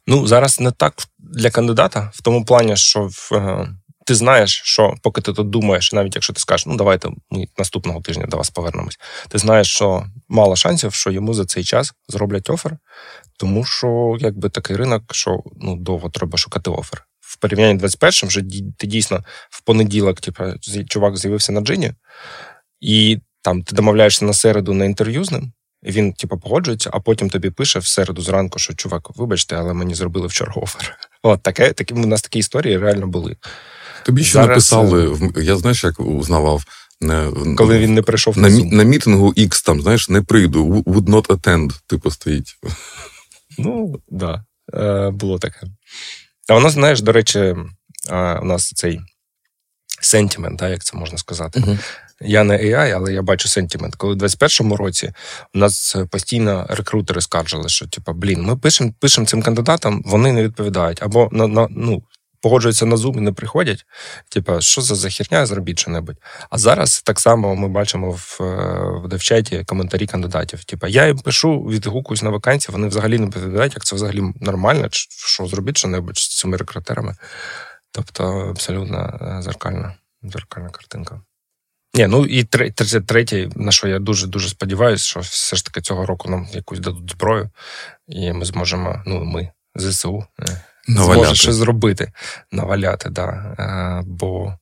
Ну 0.09 0.27
зараз 0.27 0.59
не 0.59 0.71
так 0.71 0.93
для 1.19 1.49
кандидата, 1.49 2.11
в 2.13 2.21
тому 2.21 2.45
плані, 2.45 2.77
що 2.77 3.09
е, 3.31 3.67
ти 4.05 4.15
знаєш, 4.15 4.61
що 4.65 4.93
поки 5.01 5.21
ти 5.21 5.33
тут 5.33 5.49
думаєш, 5.49 5.93
навіть 5.93 6.15
якщо 6.15 6.33
ти 6.33 6.39
скажеш, 6.39 6.65
ну 6.65 6.75
давайте 6.75 7.09
ми 7.29 7.47
наступного 7.57 8.01
тижня 8.01 8.25
до 8.25 8.37
вас 8.37 8.49
повернемось, 8.49 8.99
ти 9.29 9.37
знаєш, 9.37 9.67
що 9.67 10.05
мало 10.29 10.55
шансів, 10.55 10.93
що 10.93 11.11
йому 11.11 11.33
за 11.33 11.45
цей 11.45 11.63
час 11.63 11.93
зроблять 12.07 12.49
офер, 12.49 12.77
тому 13.37 13.65
що 13.65 14.17
якби 14.19 14.49
такий 14.49 14.75
ринок, 14.75 15.03
що 15.11 15.39
ну 15.61 15.75
довго 15.75 16.09
треба 16.09 16.37
шукати 16.37 16.69
офер. 16.69 17.05
В 17.19 17.37
порівнянні 17.37 17.79
21-м 17.79 18.27
вже 18.27 18.41
ти 18.77 18.87
дійсно 18.87 19.23
в 19.49 19.61
понеділок, 19.61 20.21
типу, 20.21 20.43
чувак 20.89 21.17
з'явився 21.17 21.51
на 21.51 21.61
джині, 21.61 21.93
і 22.79 23.19
там 23.41 23.63
ти 23.63 23.75
домовляєшся 23.75 24.25
на 24.25 24.33
середу 24.33 24.73
на 24.73 24.85
інтерв'ю 24.85 25.23
з 25.23 25.31
ним. 25.31 25.53
Він, 25.83 26.13
типу, 26.13 26.37
погоджується, 26.37 26.89
а 26.93 26.99
потім 26.99 27.29
тобі 27.29 27.49
пише 27.49 27.79
в 27.79 27.85
середу 27.85 28.21
зранку, 28.21 28.59
що 28.59 28.73
чувак, 28.73 29.17
вибачте, 29.17 29.55
але 29.55 29.73
мені 29.73 29.95
зробили 29.95 30.27
вчора 30.27 30.53
офер. 30.55 30.97
От 31.23 31.43
таке, 31.43 31.73
такі 31.73 31.93
у 31.93 32.05
нас 32.05 32.21
такі 32.21 32.39
історії 32.39 32.77
реально 32.77 33.07
були. 33.07 33.35
Тобі 34.05 34.23
ще 34.23 34.33
Зараз... 34.33 34.49
написали, 34.49 35.17
е, 35.37 35.43
я 35.43 35.55
знаєш, 35.55 35.83
як 35.83 35.99
узнавав. 35.99 36.63
Не, 37.01 37.31
Коли 37.57 37.79
він 37.79 37.93
не 37.93 38.01
прийшов 38.01 38.37
на 38.37 38.49
на, 38.49 38.65
на 38.65 38.83
мітингу 38.83 39.33
X, 39.33 39.65
там, 39.65 39.81
знаєш, 39.81 40.09
не 40.09 40.21
прийду, 40.21 40.65
would 40.65 41.05
not 41.05 41.27
attend, 41.27 41.71
типу, 41.87 42.11
стоїть. 42.11 42.55
Ну, 43.57 43.91
так, 43.91 44.01
да, 44.09 44.43
е, 44.73 45.09
було 45.09 45.39
таке. 45.39 45.61
А 46.49 46.55
у 46.55 46.59
нас, 46.59 46.73
знаєш, 46.73 47.01
до 47.01 47.11
речі, 47.11 47.55
у 48.41 48.45
нас 48.45 48.71
цей 48.75 49.01
сентимент, 50.01 50.61
як 50.61 50.83
це 50.83 50.97
можна 50.97 51.17
сказати. 51.17 51.59
Uh-huh. 51.59 51.79
Я 52.21 52.43
не 52.43 52.57
AI, 52.57 52.91
але 52.95 53.13
я 53.13 53.21
бачу 53.21 53.47
сентимент. 53.47 53.95
Коли 53.95 54.13
в 54.13 54.17
21-му 54.17 54.75
році 54.75 55.13
у 55.53 55.59
нас 55.59 55.95
постійно 56.11 56.65
рекрутери 56.69 57.21
скаржили, 57.21 57.69
що 57.69 57.87
типу, 57.87 58.13
блін, 58.13 58.41
ми 58.41 58.57
пишемо 58.57 58.93
пишем 58.99 59.25
цим 59.25 59.41
кандидатам, 59.41 60.01
вони 60.05 60.31
не 60.31 60.43
відповідають. 60.43 61.03
Або 61.03 61.29
на, 61.31 61.47
на 61.47 61.67
ну, 61.69 62.03
погоджуються 62.41 62.85
на 62.85 62.95
Zoom 62.95 63.17
і 63.17 63.21
не 63.21 63.31
приходять. 63.31 63.85
Типа, 64.29 64.61
що 64.61 64.81
за 64.81 64.95
захерня, 64.95 65.45
зробіть 65.45 65.79
що-небудь. 65.79 66.17
А 66.49 66.57
зараз 66.57 67.01
так 67.01 67.19
само 67.19 67.55
ми 67.55 67.67
бачимо 67.67 68.11
в 68.11 68.37
в 69.03 69.07
девчаті 69.07 69.63
коментарі 69.67 70.07
кандидатів. 70.07 70.63
Типа, 70.63 70.87
я 70.87 71.07
їм 71.07 71.19
пишу, 71.19 71.59
відгукуюсь 71.59 72.23
на 72.23 72.29
вакансії, 72.29 72.73
вони 72.73 72.87
взагалі 72.87 73.19
не 73.19 73.25
відповідають, 73.25 73.73
як 73.73 73.85
це 73.85 73.95
взагалі 73.95 74.23
нормально, 74.41 74.87
що 74.91 75.47
зробіть 75.47 75.77
що-небудь 75.77 76.17
з 76.17 76.37
цими 76.37 76.57
рекрутерами. 76.57 77.15
Тобто, 77.91 78.23
абсолютно 78.23 79.19
е, 79.21 79.41
зеркальна, 79.41 79.93
зеркальна 80.23 80.69
картинка. 80.69 81.21
Ні, 81.93 82.07
ну 82.07 82.25
і 82.25 82.43
третє, 82.43 83.49
на 83.55 83.71
що 83.71 83.87
я 83.87 83.99
дуже 83.99 84.27
дуже 84.27 84.49
сподіваюся, 84.49 85.05
що 85.05 85.19
все 85.19 85.55
ж 85.55 85.65
таки 85.65 85.81
цього 85.81 86.05
року 86.05 86.29
нам 86.29 86.47
якусь 86.51 86.79
дадуть 86.79 87.11
зброю, 87.11 87.49
і 88.07 88.33
ми 88.33 88.45
зможемо, 88.45 89.03
ну 89.05 89.23
ми, 89.23 89.51
ЗСУ, 89.75 90.25
е, 90.39 90.61
Наваляти. 90.87 91.13
зможе 91.13 91.35
щось 91.35 91.55
зробити, 91.55 92.11
наваляти, 92.51 93.09
да. 93.09 93.55
А, 93.57 94.01
бо 94.05 94.57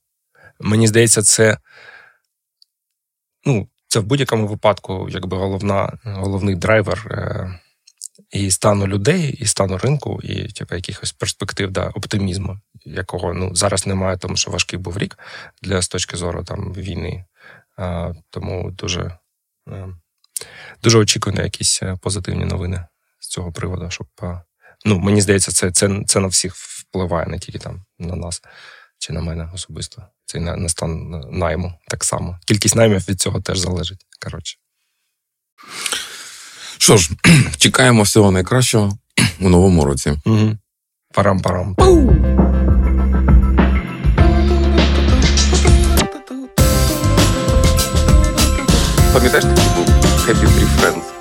мені 0.60 0.88
здається, 0.88 1.22
це 1.22 1.58
ну, 3.46 3.68
це 3.88 4.00
в 4.00 4.04
будь-якому 4.04 4.48
випадку, 4.48 5.08
якби 5.10 5.38
головна, 5.38 5.98
головний 6.04 6.56
драйвер 6.56 7.08
е, 7.12 7.60
і 8.32 8.52
стану 8.52 8.88
людей, 8.88 9.32
і 9.32 9.46
стану 9.46 9.78
ринку, 9.78 10.20
і 10.24 10.48
типу, 10.48 10.76
якихось 10.76 11.12
перспектив 11.12 11.72
да, 11.72 11.88
оптимізму, 11.88 12.60
якого 12.86 13.34
ну, 13.34 13.56
зараз 13.56 13.88
немає, 13.88 14.18
тому 14.18 14.36
що 14.36 14.52
важкий 14.52 14.80
був 14.80 14.98
рік 14.98 15.20
для 15.62 15.82
з 15.82 15.88
точки 15.88 16.18
зору 16.18 16.44
там 16.44 16.74
війни. 16.74 17.26
А, 17.78 18.14
Тому 18.30 18.72
дуже, 18.72 19.18
е, 19.68 19.88
дуже 20.84 20.98
очікую 20.98 21.36
на 21.36 21.44
якісь 21.44 21.84
е, 21.84 21.98
позитивні 22.02 22.46
новини 22.46 22.86
з 23.20 23.28
цього 23.28 23.52
приводу, 23.52 23.90
щоб 23.90 24.08
Ну, 24.86 25.00
мені 25.00 25.22
здається, 25.22 25.52
це 25.52 25.72
це, 25.72 26.04
це 26.08 26.20
на 26.20 26.28
всіх 26.28 26.56
впливає, 26.56 27.26
не 27.28 27.40
тільки 27.40 27.60
там 27.60 27.86
на 28.00 28.16
нас 28.16 28.42
чи 29.00 29.14
на 29.14 29.22
мене 29.22 29.50
особисто. 29.54 30.04
Це 30.26 30.40
на, 30.40 30.56
на 30.58 30.70
стан 30.70 31.10
найму 31.32 31.80
так 31.88 32.04
само. 32.04 32.40
Кількість 32.46 32.76
наймів 32.76 33.10
від 33.10 33.22
цього 33.22 33.42
теж 33.42 33.60
залежить. 33.60 34.06
Коротше. 34.22 34.58
Що 36.88 36.98
ж, 36.98 37.10
чекаємо 37.58 38.04
всього 38.04 38.32
найкращого 38.32 38.98
у 39.42 39.50
новому 39.50 39.86
році. 39.86 40.14
Угу. 40.26 40.58
Парам-парам. 41.14 41.76
Пам'ятаєш, 49.14 49.46
такий 49.46 49.70
був 49.76 49.88
Happy 50.28 50.46
Tree 50.46 50.68
Friends? 50.80 51.17